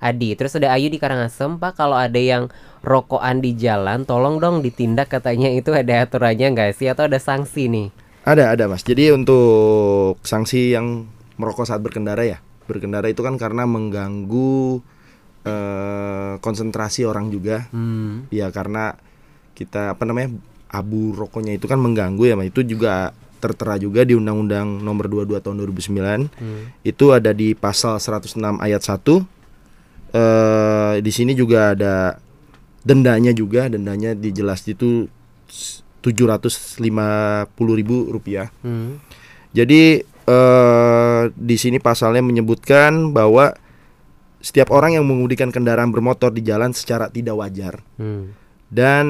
Adi. 0.00 0.36
Terus 0.36 0.56
ada 0.60 0.76
Ayu 0.76 0.92
di 0.92 1.00
Karangasem, 1.00 1.56
Pak 1.56 1.80
kalau 1.80 1.96
ada 1.96 2.20
yang 2.20 2.52
rokokan 2.84 3.40
di 3.40 3.56
jalan, 3.56 4.04
tolong 4.04 4.38
dong 4.38 4.60
ditindak 4.60 5.08
katanya 5.10 5.50
itu 5.50 5.72
ada 5.72 6.04
aturannya 6.04 6.52
nggak 6.52 6.72
sih 6.76 6.86
atau 6.86 7.08
ada 7.08 7.16
sanksi 7.16 7.66
nih? 7.66 7.88
Ada, 8.26 8.58
ada, 8.58 8.64
Mas. 8.66 8.82
Jadi 8.82 9.14
untuk 9.14 10.18
sanksi 10.26 10.74
yang 10.74 11.06
merokok 11.38 11.66
saat 11.66 11.78
berkendara 11.78 12.26
ya. 12.26 12.38
Berkendara 12.66 13.06
itu 13.06 13.22
kan 13.22 13.38
karena 13.38 13.62
mengganggu 13.64 14.82
eh, 15.46 16.34
konsentrasi 16.42 17.06
orang 17.06 17.30
juga. 17.30 17.70
Hmm. 17.70 18.26
Ya 18.34 18.50
karena 18.50 18.98
kita 19.54 19.94
apa 19.94 20.04
namanya? 20.04 20.34
abu 20.66 21.14
rokoknya 21.14 21.54
itu 21.54 21.70
kan 21.70 21.78
mengganggu 21.78 22.26
ya, 22.26 22.34
Mas. 22.34 22.50
Itu 22.50 22.66
juga 22.66 23.14
tertera 23.38 23.78
juga 23.78 24.02
di 24.02 24.18
Undang-Undang 24.18 24.82
Nomor 24.82 25.06
22 25.06 25.38
Tahun 25.38 25.56
2009. 25.62 26.26
Hmm. 26.26 26.74
itu 26.82 27.14
ada 27.14 27.30
di 27.30 27.54
pasal 27.54 28.02
106 28.02 28.36
ayat 28.58 28.82
1 28.82 29.35
eh 30.16 30.94
di 31.04 31.12
sini 31.12 31.36
juga 31.36 31.76
ada 31.76 32.16
dendanya 32.80 33.36
juga 33.36 33.68
dendanya 33.68 34.16
dijelas 34.16 34.64
itu 34.64 35.04
tujuh 36.00 36.26
ratus 36.26 36.80
lima 36.80 37.42
ribu 37.58 38.08
rupiah 38.08 38.48
Hmm. 38.64 38.96
jadi 39.52 40.00
eh 40.06 41.22
di 41.34 41.56
sini 41.60 41.76
pasalnya 41.76 42.24
menyebutkan 42.24 43.12
bahwa 43.12 43.52
setiap 44.40 44.70
orang 44.70 44.94
yang 44.94 45.04
mengemudikan 45.04 45.50
kendaraan 45.50 45.90
bermotor 45.90 46.30
di 46.30 46.40
jalan 46.40 46.70
secara 46.70 47.10
tidak 47.10 47.34
wajar 47.36 47.82
Hmm. 47.98 48.30
dan 48.70 49.06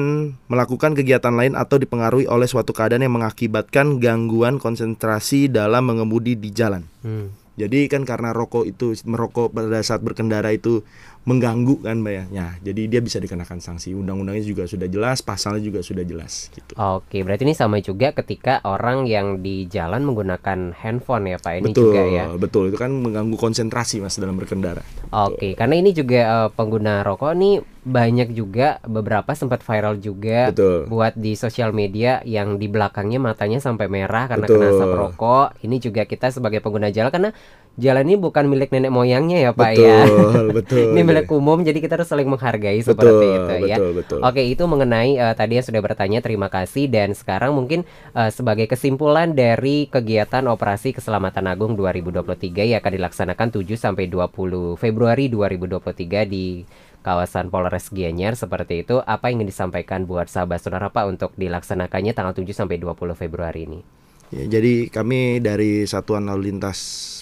melakukan 0.49 0.97
kegiatan 0.97 1.33
lain 1.33 1.53
atau 1.53 1.77
dipengaruhi 1.77 2.25
oleh 2.25 2.49
suatu 2.49 2.73
keadaan 2.73 3.05
yang 3.05 3.15
mengakibatkan 3.21 4.01
gangguan 4.01 4.57
konsentrasi 4.57 5.49
dalam 5.49 5.93
mengemudi 5.93 6.33
di 6.33 6.49
jalan. 6.49 6.85
Hmm. 7.05 7.29
Jadi 7.57 7.89
kan 7.89 8.05
karena 8.05 8.37
rokok 8.37 8.69
itu 8.69 8.93
merokok 9.09 9.49
pada 9.49 9.81
saat 9.81 10.05
berkendara 10.05 10.53
itu 10.53 10.85
mengganggu 11.27 11.83
kan 11.83 11.99
Mbak 11.99 12.13
ya. 12.15 12.23
Ya, 12.31 12.47
jadi 12.71 12.81
dia 12.87 13.01
bisa 13.03 13.19
dikenakan 13.19 13.59
sanksi. 13.59 13.91
Undang-undangnya 13.91 14.47
juga 14.47 14.63
sudah 14.63 14.87
jelas, 14.87 15.19
pasalnya 15.19 15.59
juga 15.59 15.83
sudah 15.83 16.07
jelas 16.07 16.47
gitu. 16.55 16.71
Oke, 16.79 17.19
berarti 17.27 17.43
ini 17.43 17.51
sama 17.51 17.83
juga 17.83 18.15
ketika 18.15 18.63
orang 18.63 19.03
yang 19.11 19.43
di 19.43 19.67
jalan 19.67 20.07
menggunakan 20.07 20.71
handphone 20.71 21.35
ya 21.35 21.37
Pak. 21.37 21.53
Ini 21.59 21.65
betul, 21.67 21.83
juga 21.91 22.01
ya. 22.07 22.25
betul. 22.39 22.63
Itu 22.71 22.79
kan 22.79 22.95
mengganggu 22.95 23.35
konsentrasi 23.35 23.99
Mas 23.99 24.15
dalam 24.15 24.39
berkendara. 24.39 24.81
Oke, 25.11 25.51
karena 25.59 25.75
ini 25.75 25.91
juga 25.91 26.19
eh, 26.23 26.49
pengguna 26.55 27.03
rokok 27.03 27.35
nih 27.35 27.55
banyak 27.87 28.35
juga 28.35 28.83
beberapa 28.83 29.31
sempat 29.31 29.63
viral 29.63 30.03
juga 30.03 30.51
Betul. 30.51 30.91
buat 30.91 31.15
di 31.15 31.39
sosial 31.39 31.71
media 31.71 32.19
yang 32.27 32.59
di 32.59 32.67
belakangnya 32.67 33.15
matanya 33.15 33.63
sampai 33.63 33.87
merah 33.87 34.27
karena 34.27 34.43
Betul. 34.43 34.59
kena 34.59 34.67
asap 34.75 34.91
rokok. 34.91 35.47
Ini 35.63 35.75
juga 35.79 36.03
kita 36.03 36.27
sebagai 36.35 36.59
pengguna 36.59 36.91
jalan 36.91 37.09
karena 37.15 37.31
jalan 37.77 38.09
ini 38.09 38.17
bukan 38.17 38.49
milik 38.49 38.73
nenek 38.73 38.89
moyangnya 38.89 39.37
ya 39.37 39.51
Pak 39.53 39.71
ya. 39.77 40.01
betul, 40.03 40.45
betul. 40.57 40.87
Ini 40.97 41.01
milik 41.05 41.29
umum 41.29 41.61
jadi 41.61 41.77
kita 41.77 42.01
harus 42.01 42.09
saling 42.09 42.25
menghargai 42.25 42.81
betul, 42.81 42.89
seperti 42.97 43.25
itu 43.29 43.53
ya. 43.69 43.77
betul, 43.77 43.91
betul. 44.01 44.19
Oke, 44.25 44.41
itu 44.41 44.63
mengenai 44.65 45.11
eh, 45.15 45.33
tadi 45.37 45.61
yang 45.61 45.65
sudah 45.65 45.81
bertanya 45.85 46.19
terima 46.25 46.49
kasih 46.49 46.89
dan 46.89 47.13
sekarang 47.13 47.53
mungkin 47.53 47.85
eh, 48.17 48.31
sebagai 48.33 48.65
kesimpulan 48.65 49.37
dari 49.37 49.85
kegiatan 49.93 50.49
Operasi 50.49 50.97
Keselamatan 50.97 51.45
Agung 51.45 51.77
2023 51.77 52.73
yang 52.73 52.81
akan 52.81 52.93
dilaksanakan 52.97 53.47
7 53.53 53.63
sampai 53.77 54.09
20 54.09 54.73
Februari 54.81 55.29
2023 55.29 56.25
di 56.25 56.65
kawasan 57.05 57.53
Polres 57.53 57.93
Gianyar 57.93 58.33
seperti 58.33 58.83
itu. 58.83 59.05
Apa 59.05 59.29
yang 59.29 59.39
ingin 59.45 59.53
disampaikan 59.53 60.09
buat 60.09 60.27
sahabat 60.27 60.65
saudara 60.65 60.89
Pak 60.89 61.05
untuk 61.05 61.31
dilaksanakannya 61.37 62.17
tanggal 62.17 62.33
7 62.33 62.51
sampai 62.57 62.81
20 62.81 63.13
Februari 63.13 63.69
ini? 63.69 64.06
Ya, 64.27 64.59
jadi 64.59 64.91
kami 64.91 65.39
dari 65.39 65.87
Satuan 65.87 66.27
Lalu 66.27 66.51
Lintas 66.51 66.79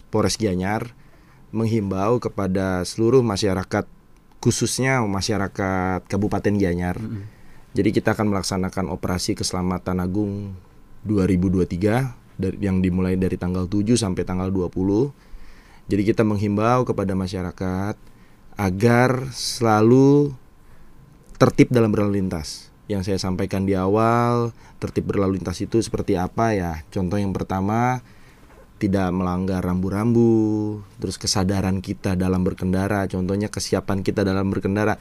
Polres 0.09 0.41
Gianyar 0.41 0.97
menghimbau 1.53 2.17
kepada 2.17 2.81
seluruh 2.81 3.21
masyarakat 3.21 3.85
khususnya 4.41 5.05
masyarakat 5.05 6.05
Kabupaten 6.09 6.53
Gianyar. 6.57 6.97
Jadi 7.75 7.89
kita 7.91 8.15
akan 8.15 8.31
melaksanakan 8.33 8.89
operasi 8.89 9.35
keselamatan 9.37 10.01
agung 10.01 10.55
2023 11.05 12.39
dari 12.39 12.57
yang 12.59 12.81
dimulai 12.81 13.15
dari 13.15 13.37
tanggal 13.37 13.67
7 13.69 13.95
sampai 13.95 14.23
tanggal 14.25 14.49
20. 14.49 14.69
Jadi 15.85 16.01
kita 16.01 16.25
menghimbau 16.25 16.87
kepada 16.87 17.13
masyarakat 17.13 17.95
agar 18.55 19.09
selalu 19.35 20.33
tertib 21.37 21.69
dalam 21.69 21.91
berlalu 21.91 22.23
lintas. 22.23 22.71
Yang 22.85 23.11
saya 23.11 23.19
sampaikan 23.21 23.65
di 23.65 23.73
awal, 23.73 24.53
tertib 24.85 25.09
berlalu 25.09 25.41
lintas 25.41 25.57
itu 25.65 25.81
seperti 25.81 26.13
apa 26.13 26.53
ya? 26.53 26.85
Contoh 26.93 27.17
yang 27.17 27.33
pertama, 27.33 28.05
tidak 28.77 29.09
melanggar 29.15 29.63
rambu-rambu, 29.63 30.83
terus 30.99 31.17
kesadaran 31.17 31.81
kita 31.81 32.13
dalam 32.13 32.45
berkendara, 32.45 33.07
contohnya 33.09 33.49
kesiapan 33.49 34.03
kita 34.05 34.21
dalam 34.21 34.51
berkendara 34.51 34.99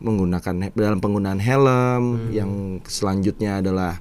menggunakan 0.00 0.72
dalam 0.72 0.98
penggunaan 0.98 1.38
helm, 1.38 2.32
yang 2.32 2.80
selanjutnya 2.88 3.60
adalah 3.60 4.00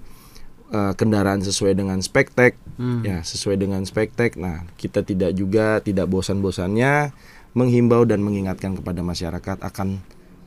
eh, 0.72 0.94
kendaraan 0.96 1.44
sesuai 1.44 1.76
dengan 1.76 2.00
spektek, 2.00 2.56
ya 3.04 3.20
sesuai 3.20 3.60
dengan 3.60 3.84
spektek. 3.84 4.40
Nah, 4.40 4.64
kita 4.80 5.04
tidak 5.04 5.36
juga 5.36 5.84
tidak 5.84 6.08
bosan-bosannya 6.08 7.12
menghimbau 7.52 8.08
dan 8.08 8.24
mengingatkan 8.24 8.80
kepada 8.80 9.04
masyarakat 9.04 9.60
akan 9.60 10.00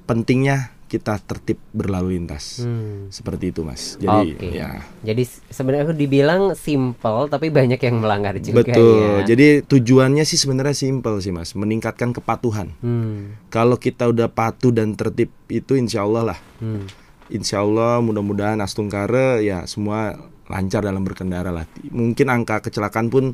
pentingnya 0.08 0.72
kita 0.92 1.16
tertib 1.24 1.56
berlalu 1.72 2.20
lintas. 2.20 2.60
Hmm. 2.60 3.08
Seperti 3.08 3.48
itu, 3.48 3.64
Mas. 3.64 3.96
Jadi 3.96 4.36
Oke. 4.36 4.48
ya 4.52 4.84
Jadi 5.00 5.24
sebenarnya 5.48 5.88
aku 5.88 5.96
dibilang 5.96 6.42
simple 6.52 7.32
tapi 7.32 7.48
banyak 7.48 7.80
yang 7.80 7.96
melanggar 7.96 8.36
juga 8.36 8.60
Betul. 8.60 9.24
ya. 9.24 9.32
Jadi 9.32 9.64
tujuannya 9.64 10.28
sih 10.28 10.36
sebenarnya 10.36 10.76
simpel 10.76 11.16
sih 11.24 11.32
mas, 11.32 11.56
meningkatkan 11.56 12.12
kepatuhan. 12.12 12.76
Hmm. 12.84 13.40
Kalau 13.48 13.80
kita 13.80 14.12
udah 14.12 14.28
patuh 14.28 14.68
dan 14.68 14.92
tertib 14.92 15.32
itu 15.48 15.72
insya 15.80 16.04
Allah 16.04 16.36
lah, 16.36 16.38
Hmm. 16.60 16.84
insya 17.32 17.64
Allah 17.64 18.04
mudah-mudahan 18.04 18.60
Astungkare 18.60 19.40
ya 19.40 19.64
semua 19.64 20.20
lancar 20.52 20.84
dalam 20.84 21.00
berkendara 21.00 21.48
lah. 21.48 21.64
Mungkin 21.88 22.28
angka 22.28 22.60
kecelakaan 22.60 23.08
pun 23.08 23.32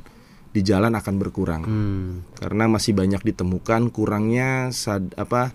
di 0.48 0.62
jalan 0.62 0.94
akan 0.94 1.14
berkurang 1.18 1.62
Hmm. 1.66 2.10
karena 2.38 2.70
masih 2.70 2.94
banyak 2.94 3.20
ditemukan 3.20 3.90
kurangnya 3.90 4.70
sad, 4.70 5.10
apa 5.18 5.50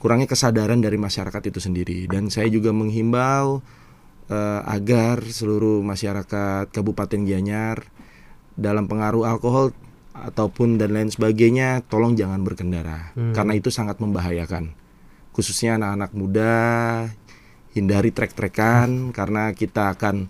kurangnya 0.00 0.26
kesadaran 0.26 0.80
dari 0.80 0.96
masyarakat 0.96 1.52
itu 1.52 1.60
sendiri. 1.60 2.08
Dan 2.08 2.32
saya 2.32 2.48
juga 2.48 2.72
menghimbau 2.72 3.60
eh, 4.32 4.60
agar 4.64 5.20
seluruh 5.28 5.84
masyarakat 5.84 6.72
Kabupaten 6.72 7.20
Gianyar 7.28 7.84
dalam 8.56 8.88
pengaruh 8.88 9.28
alkohol 9.28 9.76
ataupun 10.16 10.80
dan 10.80 10.96
lain 10.96 11.12
sebagainya, 11.12 11.86
tolong 11.86 12.18
jangan 12.18 12.42
berkendara 12.42 13.14
Hmm. 13.14 13.32
karena 13.36 13.52
itu 13.54 13.70
sangat 13.70 14.02
membahayakan. 14.02 14.74
Khususnya 15.30 15.78
anak-anak 15.78 16.10
muda, 16.12 16.56
hindari 17.72 18.10
trek-trekan 18.10 19.14
karena 19.14 19.54
kita 19.54 19.94
akan 19.94 20.26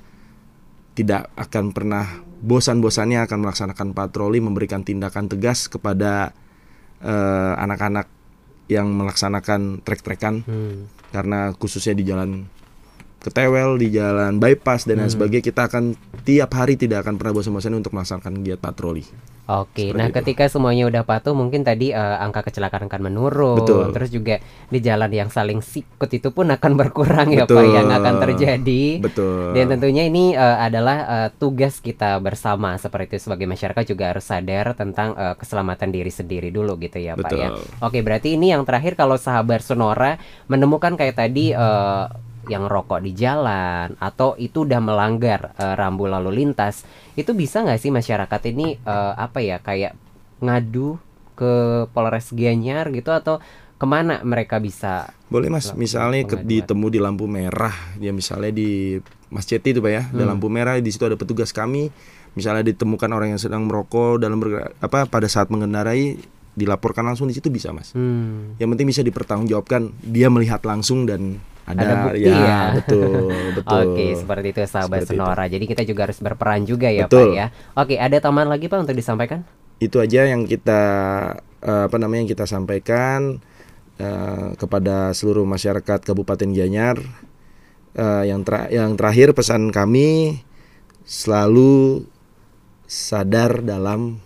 tidak 0.93 1.33
akan 1.39 1.73
pernah 1.73 2.05
bosan-bosannya 2.45 3.25
akan 3.25 3.39
melaksanakan 3.41 3.97
patroli 3.97 4.45
memberikan 4.45 4.85
tindakan 4.85 5.33
tegas 5.33 5.67
kepada 5.73 6.37
eh, 7.01 7.53
anak-anak 7.57 8.20
yang 8.71 8.87
melaksanakan 8.95 9.83
trek-trekan 9.83 10.47
Hmm. 10.47 10.87
karena 11.11 11.51
khususnya 11.59 11.93
di 11.93 12.07
jalan 12.07 12.47
ketewel 13.21 13.77
di 13.77 13.93
jalan 13.93 14.41
bypass 14.41 14.89
dan 14.89 15.03
lain 15.03 15.11
Hmm. 15.11 15.17
sebagainya 15.19 15.45
kita 15.45 15.69
akan 15.69 15.93
tiap 16.25 16.55
hari 16.57 16.79
tidak 16.79 17.05
akan 17.05 17.21
pernah 17.21 17.37
bosan-bosan 17.37 17.77
untuk 17.77 17.93
melaksanakan 17.93 18.41
giat 18.41 18.63
patroli. 18.63 19.05
Oke, 19.51 19.91
Seperti 19.91 19.99
nah 19.99 20.07
itu. 20.07 20.17
ketika 20.23 20.45
semuanya 20.47 20.87
udah 20.87 21.03
patuh, 21.03 21.35
mungkin 21.35 21.67
tadi 21.67 21.91
eh, 21.91 22.17
angka 22.23 22.47
kecelakaan 22.47 22.87
akan 22.87 23.03
menurun. 23.11 23.59
Betul. 23.59 23.91
Terus 23.91 24.11
juga 24.15 24.39
di 24.71 24.79
jalan 24.79 25.11
yang 25.11 25.27
saling 25.27 25.59
sikut 25.59 26.07
itu 26.07 26.31
pun 26.31 26.55
akan 26.55 26.73
berkurang 26.81 27.35
ya 27.35 27.51
Pak 27.51 27.51
Betul. 27.51 27.75
yang 27.75 27.91
akan 27.91 28.15
terjadi. 28.23 28.85
Betul. 29.03 29.51
Dan 29.59 29.75
tentunya 29.75 30.07
ini 30.07 30.39
eh, 30.39 30.59
adalah 30.63 30.99
eh, 31.27 31.29
tugas 31.35 31.83
kita 31.83 32.23
bersama 32.23 32.79
seperti 32.79 33.19
itu 33.19 33.27
sebagai 33.27 33.51
masyarakat 33.51 33.85
juga 33.91 34.15
harus 34.15 34.23
sadar 34.23 34.79
tentang 34.79 35.19
eh, 35.19 35.35
keselamatan 35.35 35.91
diri 35.91 36.15
sendiri 36.15 36.55
dulu 36.55 36.79
gitu 36.79 37.03
ya 37.03 37.19
Pak 37.19 37.31
ya. 37.35 37.51
Betul. 37.51 37.67
Oke, 37.83 37.99
berarti 38.07 38.39
ini 38.39 38.55
yang 38.55 38.63
terakhir 38.63 38.95
kalau 38.95 39.19
sahabat 39.19 39.67
Sonora 39.67 40.15
menemukan 40.47 40.95
kayak 40.95 41.19
tadi 41.19 41.51
eh, 41.51 42.05
yang 42.51 42.67
rokok 42.67 42.99
di 43.07 43.15
jalan 43.15 43.95
atau 44.03 44.35
itu 44.35 44.67
udah 44.67 44.83
melanggar 44.83 45.55
eh, 45.55 45.75
rambu 45.79 46.11
lalu 46.11 46.35
lintas, 46.43 46.83
itu 47.15 47.31
bisa 47.31 47.63
nggak 47.63 47.79
sih 47.79 47.95
masyarakat 47.95 48.41
ini 48.51 48.77
eh, 48.83 49.13
apa 49.15 49.39
ya 49.39 49.63
kayak 49.63 49.95
ngadu 50.43 50.99
ke 51.39 51.87
Polres 51.95 52.35
Gianyar 52.35 52.91
gitu 52.91 53.15
atau 53.15 53.39
ke 53.81 53.87
mana 53.89 54.21
mereka 54.21 54.61
bisa? 54.61 55.09
Boleh 55.33 55.49
Mas, 55.49 55.73
misalnya 55.73 56.21
ke, 56.29 56.37
ditemu 56.37 56.87
di 56.93 56.99
lampu 57.01 57.25
merah, 57.25 57.73
ya 57.97 58.13
misalnya 58.13 58.53
di 58.53 59.01
Masjid 59.33 59.57
itu 59.57 59.81
Pak 59.81 59.93
ya, 59.95 60.03
Hmm. 60.11 60.27
lampu 60.27 60.53
merah 60.53 60.77
di 60.77 60.91
situ 60.93 61.09
ada 61.09 61.17
petugas 61.17 61.55
kami. 61.55 61.89
Misalnya 62.37 62.63
ditemukan 62.63 63.11
orang 63.11 63.35
yang 63.35 63.43
sedang 63.43 63.67
merokok 63.67 64.21
dalam 64.23 64.39
bergerak, 64.39 64.77
apa 64.79 65.09
pada 65.09 65.27
saat 65.27 65.51
mengendarai 65.51 66.21
dilaporkan 66.61 67.03
langsung 67.03 67.25
di 67.25 67.33
situ 67.33 67.49
bisa 67.49 67.73
Mas. 67.73 67.97
Hmm. 67.97 68.53
Yang 68.61 68.69
penting 68.77 68.87
bisa 68.87 69.01
dipertanggungjawabkan 69.01 69.83
dia 70.05 70.29
melihat 70.29 70.61
langsung 70.63 71.09
dan 71.09 71.41
ada, 71.65 71.81
Ada 71.81 71.95
bukti 72.05 72.21
ya. 72.27 72.61
betul 72.75 73.31
betul. 73.57 73.81
Oke, 73.95 74.07
seperti 74.15 74.47
itu 74.51 74.61
sahabat 74.63 74.85
Seperti 75.01 75.05
itu. 75.07 75.13
Sonora. 75.17 75.45
Jadi 75.47 75.65
kita 75.65 75.83
juga 75.83 76.01
harus 76.05 76.19
berperan 76.19 76.61
juga 76.63 76.89
ya, 76.89 77.07
Betul. 77.07 77.33
Pak 77.33 77.37
ya. 77.37 77.47
Oke, 77.75 77.95
ada 77.95 78.17
tambahan 78.19 78.49
lagi 78.49 78.67
Pak 78.67 78.85
untuk 78.85 78.95
disampaikan? 78.95 79.41
itu 79.81 79.97
aja 79.97 80.29
yang 80.29 80.45
kita 80.45 80.83
eh, 81.59 81.85
apa 81.89 81.97
namanya 81.97 82.21
yang 82.21 82.31
kita 82.31 82.45
sampaikan 82.45 83.41
eh, 83.97 84.53
kepada 84.55 85.17
seluruh 85.17 85.49
masyarakat 85.49 86.05
Kabupaten 86.05 86.53
Gianyar. 86.53 87.01
Eh, 87.91 88.25
yang 88.29 88.45
tra- 88.45 88.69
yang 88.69 88.93
terakhir 88.95 89.33
pesan 89.33 89.73
kami 89.73 90.37
selalu 91.03 92.05
sadar 92.85 93.63
dalam 93.63 94.19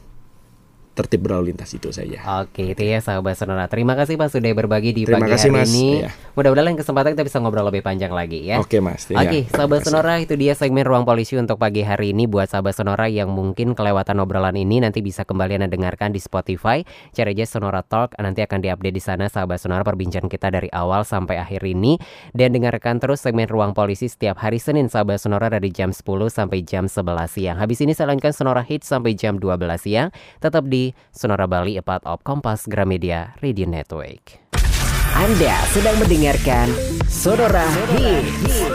tertib 0.95 1.27
berlalu 1.27 1.51
lintas 1.51 1.75
itu 1.75 1.91
saja. 1.91 2.23
Oke, 2.47 2.71
itu 2.71 2.83
ya 2.87 3.03
sahabat 3.03 3.35
Sonora. 3.35 3.67
Terima 3.67 3.99
kasih 3.99 4.15
Pak 4.15 4.31
sudah 4.31 4.55
berbagi 4.55 4.95
di 4.95 5.03
Terima 5.03 5.27
pagi 5.27 5.35
kasih, 5.35 5.51
hari 5.51 5.67
Mas. 5.67 5.75
ini. 5.75 5.87
Iya. 6.07 6.09
Mudah-mudahan 6.39 6.67
lain 6.71 6.79
kesempatan 6.79 7.11
kita 7.19 7.25
bisa 7.27 7.39
ngobrol 7.43 7.67
lebih 7.67 7.83
panjang 7.83 8.15
lagi 8.15 8.47
ya. 8.47 8.63
Oke 8.63 8.79
Mas. 8.79 9.11
ya. 9.11 9.19
Oke, 9.19 9.51
sahabat. 9.51 9.83
Sonora 9.83 10.23
itu 10.23 10.39
dia 10.39 10.55
segmen 10.55 10.87
Ruang 10.87 11.03
Polisi 11.03 11.35
untuk 11.35 11.59
pagi 11.59 11.83
hari 11.83 12.15
ini 12.15 12.31
buat 12.31 12.47
sahabat 12.47 12.79
Sonora 12.79 13.11
yang 13.11 13.35
mungkin 13.35 13.75
kelewatan 13.75 14.23
obrolan 14.23 14.55
ini 14.55 14.79
nanti 14.79 15.03
bisa 15.03 15.27
kembali 15.27 15.59
Anda 15.59 15.69
dengarkan 15.69 16.15
di 16.15 16.23
Spotify. 16.23 16.87
Cari 17.11 17.35
aja 17.35 17.47
Sonora 17.51 17.83
Talk 17.83 18.15
nanti 18.23 18.47
akan 18.47 18.63
diupdate 18.63 18.95
di 18.95 19.03
sana 19.03 19.27
sahabat 19.27 19.59
Sonora 19.59 19.83
perbincangan 19.83 20.31
kita 20.31 20.55
dari 20.55 20.71
awal 20.71 21.03
sampai 21.03 21.43
akhir 21.43 21.67
ini 21.67 21.99
dan 22.31 22.55
dengarkan 22.55 23.03
terus 23.03 23.19
segmen 23.19 23.51
Ruang 23.51 23.75
Polisi 23.75 24.07
setiap 24.07 24.39
hari 24.39 24.63
Senin 24.63 24.87
sahabat 24.87 25.19
Sonora 25.19 25.51
dari 25.51 25.75
jam 25.75 25.91
10 25.91 26.07
sampai 26.31 26.63
jam 26.63 26.87
11 26.87 27.03
siang. 27.27 27.57
Habis 27.59 27.83
ini 27.83 27.99
saya 27.99 28.15
lanjutkan 28.15 28.31
Sonora 28.31 28.63
Hits 28.63 28.87
sampai 28.87 29.19
jam 29.19 29.43
12 29.43 29.59
siang 29.83 30.15
tetap 30.39 30.71
di 30.71 30.84
Sonora 31.15 31.47
Bali 31.49 31.79
a 31.79 31.85
part 31.87 32.03
of 32.05 32.21
Kompas 32.27 32.69
Gramedia 32.69 33.33
Radio 33.41 33.65
Network. 33.71 34.43
Anda 35.15 35.55
sedang 35.71 35.95
mendengarkan 36.03 36.69
Sonora 37.07 37.63
Hits. 37.95 38.67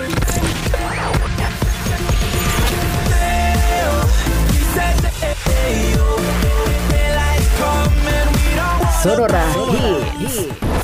Sonora 9.04 9.46
Hits. 9.76 10.79